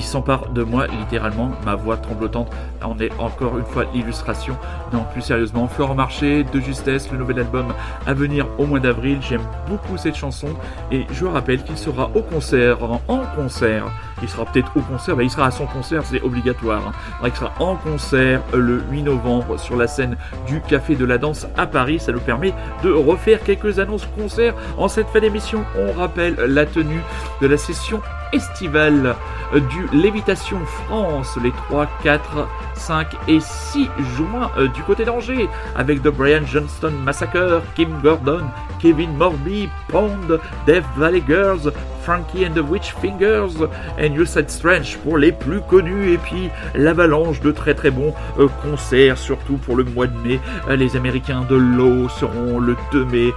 s'empare 0.00 0.50
de 0.50 0.62
moi 0.62 0.86
littéralement, 0.86 1.50
ma 1.64 1.74
voix 1.74 1.96
tremblotante. 1.96 2.52
On 2.84 2.96
est 3.00 3.10
encore 3.18 3.58
une 3.58 3.64
fois 3.64 3.84
l'illustration. 3.92 4.56
Non, 4.92 5.04
plus 5.12 5.22
sérieusement, 5.22 5.66
Florent 5.66 5.96
Marché, 5.96 6.44
De 6.44 6.60
Justesse, 6.60 7.10
le 7.10 7.18
nouvel 7.18 7.40
album 7.40 7.66
à 8.06 8.14
venir 8.14 8.46
au 8.58 8.66
mois 8.66 8.80
d'avril. 8.80 9.18
J'aime 9.28 9.42
beaucoup 9.68 9.96
cette 9.96 10.16
chanson 10.16 10.50
et 10.92 11.04
je 11.12 11.24
rappelle 11.24 11.64
qu'il 11.64 11.78
sera 11.78 12.10
au 12.14 12.22
concert, 12.22 12.78
en 13.08 13.22
concert. 13.34 13.86
Il 14.22 14.28
sera 14.28 14.44
peut-être 14.44 14.70
au 14.76 14.80
concert, 14.80 15.16
bah, 15.16 15.22
il 15.24 15.30
sera 15.30 15.46
à 15.46 15.50
son 15.50 15.66
concert, 15.66 16.02
c'est 16.04 16.22
obligatoire. 16.22 16.82
hein. 16.88 16.92
Il 17.24 17.34
sera 17.34 17.52
en 17.58 17.76
concert 17.76 18.40
le 18.54 18.82
8 18.90 19.02
novembre 19.02 19.58
sur 19.58 19.76
la 19.76 19.86
scène 19.86 20.16
du 20.46 20.60
Café 20.60 20.94
de 20.94 21.04
la 21.04 21.18
Danse 21.18 21.46
à 21.56 21.66
Paris. 21.66 21.98
Ça 21.98 22.12
nous 22.12 22.20
permet 22.20 22.54
de 22.84 22.92
refaire 22.92 23.42
quelques 23.42 23.78
annonces 23.78 24.06
concerts 24.16 24.54
en 24.78 24.88
cette 24.88 25.08
fin 25.08 25.20
d'émission. 25.20 25.64
On 25.76 25.92
rappelle 25.92 26.36
la 26.36 26.66
tenue 26.66 27.02
de 27.40 27.46
la 27.46 27.56
session 27.56 28.00
estivale 28.32 29.14
du 29.54 29.88
Lévitation 29.96 30.58
France 30.86 31.36
les 31.42 31.52
3, 31.52 31.86
4, 32.02 32.48
5 32.74 33.06
et 33.28 33.40
6 33.40 33.88
juin 34.16 34.50
euh, 34.58 34.68
du 34.68 34.82
côté 34.82 35.04
d'Angers 35.04 35.48
avec 35.76 36.02
The 36.02 36.08
Brian 36.08 36.42
Johnston 36.44 36.92
Massacre, 37.04 37.62
Kim 37.74 38.00
Gordon, 38.02 38.44
Kevin 38.80 39.14
Morby, 39.16 39.68
Pond, 39.88 40.40
Death 40.66 40.84
Valley 40.96 41.22
Girls, 41.26 41.70
Frankie 42.02 42.44
and 42.44 42.54
the 42.54 42.68
Witch 42.68 42.94
Fingers 43.00 43.68
et 43.98 44.08
You 44.08 44.24
Said 44.24 44.50
Strange 44.50 44.98
pour 45.04 45.18
les 45.18 45.30
plus 45.30 45.60
connus 45.60 46.12
et 46.12 46.18
puis 46.18 46.50
l'avalanche 46.74 47.40
de 47.40 47.52
très 47.52 47.74
très 47.74 47.92
bons 47.92 48.12
euh, 48.40 48.48
concerts 48.62 49.18
surtout 49.18 49.58
pour 49.58 49.76
le 49.76 49.84
mois 49.84 50.08
de 50.08 50.18
mai. 50.26 50.40
Euh, 50.68 50.74
les 50.74 50.96
Américains 50.96 51.42
de 51.48 51.54
Low 51.54 52.08
seront 52.08 52.58
le 52.58 52.76
2 52.90 53.04
mai 53.04 53.32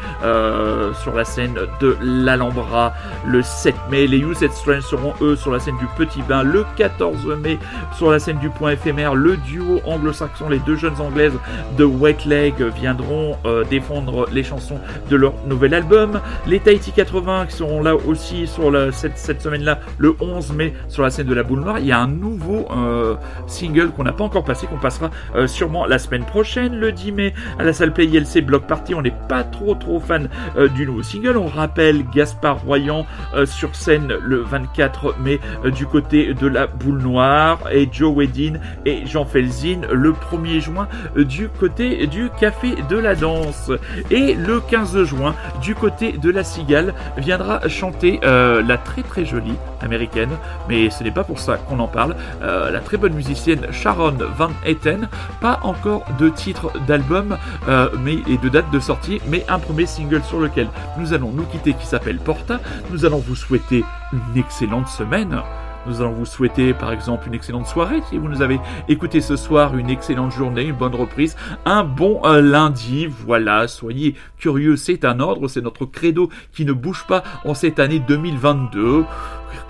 sur 1.03 1.13
la 1.13 1.25
scène 1.25 1.55
de 1.79 1.95
l'Alhambra, 2.01 2.93
le 3.27 3.43
7 3.43 3.75
mai 3.91 4.07
les 4.07 4.17
You 4.19 4.33
Strange 4.33 4.84
seront 4.85 5.13
eux 5.21 5.35
sur 5.35 5.51
la 5.51 5.59
scène 5.59 5.77
du 5.77 5.85
Petit 5.97 6.21
Bain 6.21 6.43
le 6.43 6.65
14 6.77 7.25
mai 7.41 7.57
sur 7.97 8.11
la 8.11 8.19
scène 8.19 8.37
du 8.39 8.49
Point 8.49 8.71
éphémère 8.71 9.15
le 9.15 9.37
duo 9.37 9.81
anglo-saxon 9.85 10.49
les 10.49 10.59
deux 10.59 10.75
jeunes 10.75 10.99
anglaises 10.99 11.33
de 11.77 11.83
Wet 11.83 12.17
Leg 12.25 12.53
viendront 12.75 13.37
euh, 13.45 13.63
défendre 13.69 14.27
les 14.31 14.43
chansons 14.43 14.79
de 15.09 15.15
leur 15.15 15.33
nouvel 15.47 15.73
album 15.73 16.19
les 16.47 16.59
Tahiti 16.59 16.91
80 16.91 17.47
qui 17.47 17.55
seront 17.55 17.81
là 17.81 17.95
aussi 17.95 18.47
sur 18.47 18.71
la- 18.71 18.91
cette, 18.91 19.17
cette 19.17 19.41
semaine-là, 19.41 19.79
le 19.97 20.15
11 20.19 20.51
mai, 20.53 20.73
sur 20.87 21.03
la 21.03 21.09
scène 21.09 21.27
de 21.27 21.33
la 21.33 21.43
Boule 21.43 21.59
Noire. 21.61 21.79
Il 21.79 21.85
y 21.85 21.91
a 21.91 21.99
un 21.99 22.07
nouveau 22.07 22.67
euh, 22.75 23.15
single 23.47 23.89
qu'on 23.91 24.03
n'a 24.03 24.11
pas 24.13 24.23
encore 24.23 24.43
passé, 24.43 24.67
qu'on 24.67 24.77
passera 24.77 25.09
euh, 25.35 25.47
sûrement 25.47 25.85
la 25.85 25.97
semaine 25.99 26.23
prochaine, 26.25 26.75
le 26.75 26.91
10 26.91 27.11
mai, 27.11 27.33
à 27.59 27.63
la 27.63 27.73
salle 27.73 27.93
Play 27.93 28.05
ILC 28.05 28.45
Block 28.45 28.67
Party. 28.67 28.93
On 28.95 29.01
n'est 29.01 29.13
pas 29.29 29.43
trop 29.43 29.75
trop 29.75 29.99
fan 29.99 30.29
du 30.75 30.85
nouveau 30.85 31.03
single. 31.03 31.37
On 31.37 31.47
rappelle 31.47 32.05
Gaspard 32.13 32.61
Royan 32.65 33.05
sur 33.45 33.75
scène 33.75 34.13
le 34.21 34.37
24 34.41 34.73
mai 35.19 35.39
du 35.71 35.85
côté 35.85 36.33
de 36.33 36.47
la 36.47 36.67
Boule 36.67 37.01
Noire 37.01 37.59
et 37.71 37.87
Joe 37.91 38.13
Wedin 38.15 38.59
et 38.85 39.05
Jean 39.05 39.25
Felzin 39.25 39.81
le 39.91 40.11
1er 40.11 40.59
juin 40.59 40.87
du 41.15 41.49
côté 41.49 42.07
du 42.07 42.29
Café 42.39 42.75
de 42.89 42.97
la 42.97 43.15
Danse. 43.15 43.71
Et 44.11 44.33
le 44.33 44.59
15 44.59 45.03
juin, 45.03 45.35
du 45.61 45.75
côté 45.75 46.13
de 46.13 46.29
la 46.29 46.43
Cigale, 46.43 46.93
viendra 47.17 47.67
chanter 47.67 48.19
la 48.23 48.77
très 48.77 49.03
très 49.03 49.25
jolie 49.25 49.55
américaine, 49.81 50.31
mais 50.67 50.89
ce 50.89 51.03
n'est 51.03 51.11
pas 51.11 51.23
pour 51.23 51.39
ça 51.39 51.57
qu'on 51.57 51.79
en 51.79 51.87
parle, 51.87 52.15
la 52.41 52.79
très 52.79 52.97
bonne 52.97 53.13
musicienne 53.13 53.67
Sharon 53.71 54.17
Van 54.37 54.51
Etten. 54.65 55.07
Pas 55.41 55.59
encore 55.63 56.03
de 56.19 56.29
titre 56.29 56.71
d'album 56.87 57.37
mais, 58.01 58.17
et 58.27 58.37
de 58.37 58.49
date 58.49 58.71
de 58.71 58.79
sortie, 58.79 59.21
mais 59.27 59.45
un 59.47 59.59
premier 59.59 59.85
single 59.85 60.23
sur 60.23 60.39
lequel 60.39 60.67
nous 60.97 61.13
allons 61.13 61.31
nous 61.31 61.43
quitter 61.43 61.73
qui 61.73 61.85
s'appelle 61.85 62.17
Porta. 62.17 62.59
Nous 62.91 63.05
allons 63.05 63.19
vous 63.19 63.35
souhaiter 63.35 63.83
une 64.33 64.39
excellente 64.39 64.87
semaine. 64.87 65.41
Nous 65.87 66.01
allons 66.01 66.13
vous 66.13 66.25
souhaiter 66.25 66.73
par 66.73 66.91
exemple 66.91 67.27
une 67.27 67.35
excellente 67.35 67.67
soirée 67.67 68.01
si 68.09 68.17
vous 68.17 68.27
nous 68.27 68.41
avez 68.41 68.59
écouté 68.87 69.21
ce 69.21 69.35
soir, 69.35 69.77
une 69.77 69.89
excellente 69.89 70.31
journée, 70.31 70.63
une 70.63 70.75
bonne 70.75 70.95
reprise, 70.95 71.35
un 71.65 71.83
bon 71.83 72.21
euh, 72.25 72.41
lundi. 72.41 73.05
Voilà, 73.05 73.67
soyez 73.67 74.15
curieux, 74.39 74.77
c'est 74.77 75.05
un 75.05 75.19
ordre, 75.19 75.47
c'est 75.47 75.61
notre 75.61 75.85
credo 75.85 76.29
qui 76.53 76.65
ne 76.65 76.73
bouge 76.73 77.05
pas 77.07 77.23
en 77.43 77.53
cette 77.53 77.79
année 77.79 77.99
2022. 77.99 79.05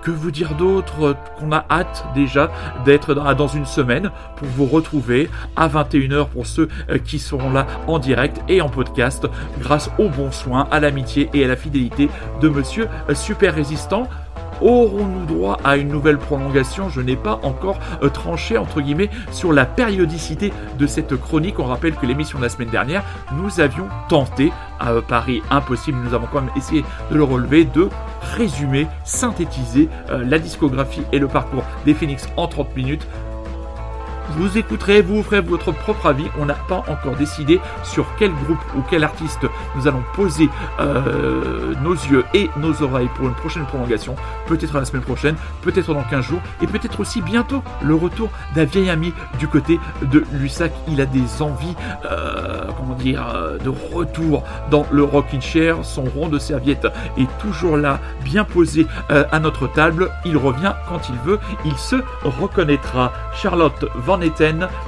Que 0.02 0.10
vous 0.10 0.30
dire 0.30 0.54
d'autre 0.54 1.16
qu'on 1.38 1.52
a 1.52 1.64
hâte 1.70 2.06
déjà 2.14 2.50
d'être 2.84 3.14
dans 3.14 3.48
une 3.48 3.66
semaine 3.66 4.10
pour 4.36 4.48
vous 4.48 4.66
retrouver 4.66 5.28
à 5.54 5.68
21h 5.68 6.28
pour 6.28 6.46
ceux 6.46 6.68
euh, 6.88 6.98
qui 6.98 7.18
seront 7.18 7.50
là 7.50 7.66
en 7.86 7.98
direct 7.98 8.40
et 8.48 8.62
en 8.62 8.68
podcast 8.68 9.26
grâce 9.60 9.90
aux 9.98 10.08
bons 10.08 10.32
soins, 10.32 10.66
à 10.70 10.80
l'amitié 10.80 11.28
et 11.34 11.44
à 11.44 11.48
la 11.48 11.56
fidélité 11.56 12.08
de 12.40 12.48
monsieur 12.48 12.88
euh, 13.10 13.14
Super 13.14 13.54
Résistant. 13.54 14.08
Aurons-nous 14.60 15.26
droit 15.26 15.58
à 15.64 15.76
une 15.76 15.88
nouvelle 15.88 16.18
prolongation? 16.18 16.88
Je 16.88 17.00
n'ai 17.00 17.16
pas 17.16 17.40
encore 17.42 17.78
euh, 18.02 18.08
tranché 18.08 18.56
entre 18.58 18.80
guillemets 18.80 19.10
sur 19.30 19.52
la 19.52 19.66
périodicité 19.66 20.52
de 20.78 20.86
cette 20.86 21.16
chronique. 21.16 21.58
On 21.58 21.64
rappelle 21.64 21.94
que 21.94 22.06
l'émission 22.06 22.38
de 22.38 22.44
la 22.44 22.48
semaine 22.48 22.70
dernière, 22.70 23.04
nous 23.32 23.60
avions 23.60 23.88
tenté, 24.08 24.52
à 24.78 24.92
Paris 25.00 25.42
impossible, 25.50 25.98
nous 26.04 26.14
avons 26.14 26.26
quand 26.30 26.42
même 26.42 26.50
essayé 26.56 26.84
de 27.10 27.16
le 27.16 27.24
relever, 27.24 27.64
de 27.64 27.88
résumer, 28.36 28.86
synthétiser 29.04 29.88
euh, 30.10 30.24
la 30.24 30.38
discographie 30.38 31.02
et 31.12 31.18
le 31.18 31.28
parcours 31.28 31.64
des 31.84 31.94
Phoenix 31.94 32.28
en 32.36 32.46
30 32.46 32.76
minutes 32.76 33.06
vous 34.30 34.58
écouterez, 34.58 35.02
vous 35.02 35.22
ferez 35.22 35.40
votre 35.40 35.72
propre 35.72 36.06
avis. 36.06 36.26
On 36.38 36.46
n'a 36.46 36.54
pas 36.54 36.84
encore 36.88 37.16
décidé 37.16 37.60
sur 37.82 38.06
quel 38.18 38.32
groupe 38.32 38.58
ou 38.76 38.82
quel 38.88 39.04
artiste 39.04 39.46
nous 39.76 39.86
allons 39.86 40.02
poser 40.14 40.48
euh, 40.80 41.74
nos 41.82 41.94
yeux 41.94 42.24
et 42.34 42.50
nos 42.56 42.82
oreilles 42.82 43.08
pour 43.14 43.26
une 43.26 43.34
prochaine 43.34 43.64
prolongation. 43.66 44.16
Peut-être 44.46 44.74
la 44.74 44.84
semaine 44.84 45.02
prochaine, 45.02 45.36
peut-être 45.62 45.92
dans 45.94 46.02
15 46.02 46.24
jours, 46.24 46.40
et 46.62 46.66
peut-être 46.66 47.00
aussi 47.00 47.22
bientôt 47.22 47.62
le 47.82 47.94
retour 47.94 48.30
d'un 48.54 48.64
vieil 48.64 48.90
ami 48.90 49.12
du 49.38 49.48
côté 49.48 49.78
de 50.02 50.24
Lussac. 50.32 50.72
Il 50.88 51.00
a 51.00 51.06
des 51.06 51.42
envies, 51.42 51.74
euh, 52.04 52.66
comment 52.76 52.94
dire, 52.94 53.26
euh, 53.34 53.58
de 53.58 53.70
retour 53.92 54.42
dans 54.70 54.86
le 54.90 55.04
rocking 55.04 55.40
chair. 55.40 55.78
Son 55.82 56.04
rond 56.04 56.28
de 56.28 56.38
serviette 56.38 56.86
est 57.16 57.38
toujours 57.38 57.76
là, 57.76 58.00
bien 58.24 58.44
posé 58.44 58.86
à 59.08 59.38
notre 59.38 59.66
table. 59.66 60.10
Il 60.24 60.36
revient 60.36 60.72
quand 60.88 61.08
il 61.08 61.16
veut. 61.24 61.38
Il 61.64 61.76
se 61.76 61.96
reconnaîtra. 62.24 63.12
Charlotte 63.34 63.84
Van 63.94 64.15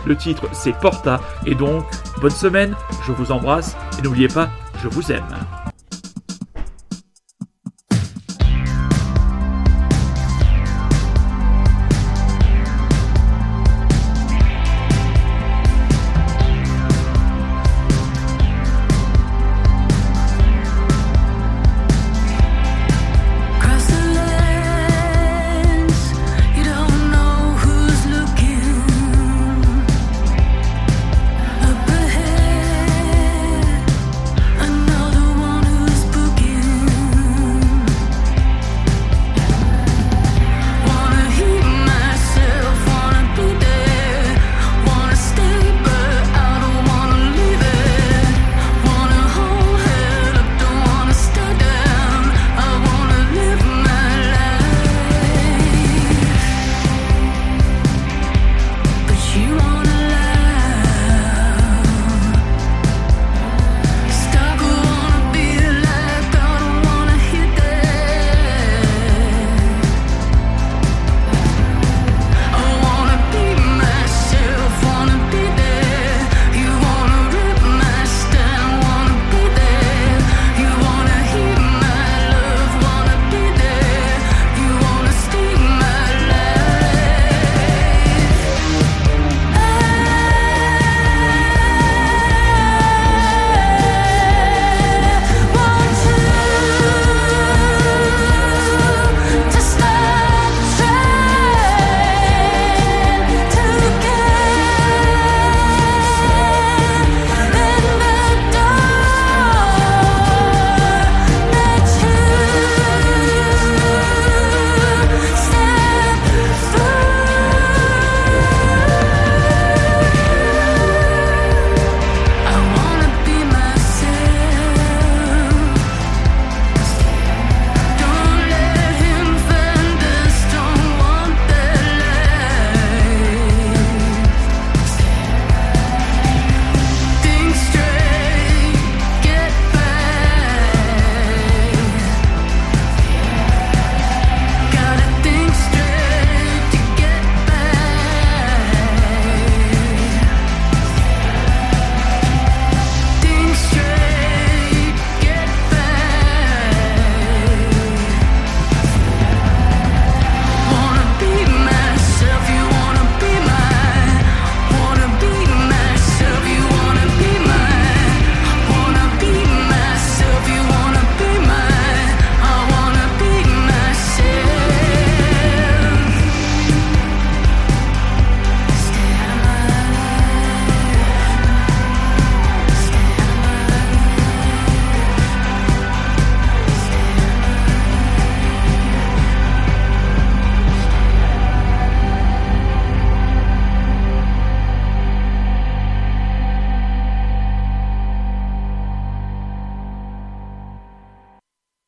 le 0.07 0.17
titre 0.17 0.49
c'est 0.53 0.79
Porta. 0.79 1.21
Et 1.47 1.55
donc, 1.55 1.85
bonne 2.21 2.31
semaine, 2.31 2.75
je 3.07 3.13
vous 3.13 3.33
embrasse 3.33 3.77
et 3.99 4.03
n'oubliez 4.03 4.29
pas, 4.29 4.49
je 4.83 4.89
vous 4.89 5.13
aime. 5.13 5.27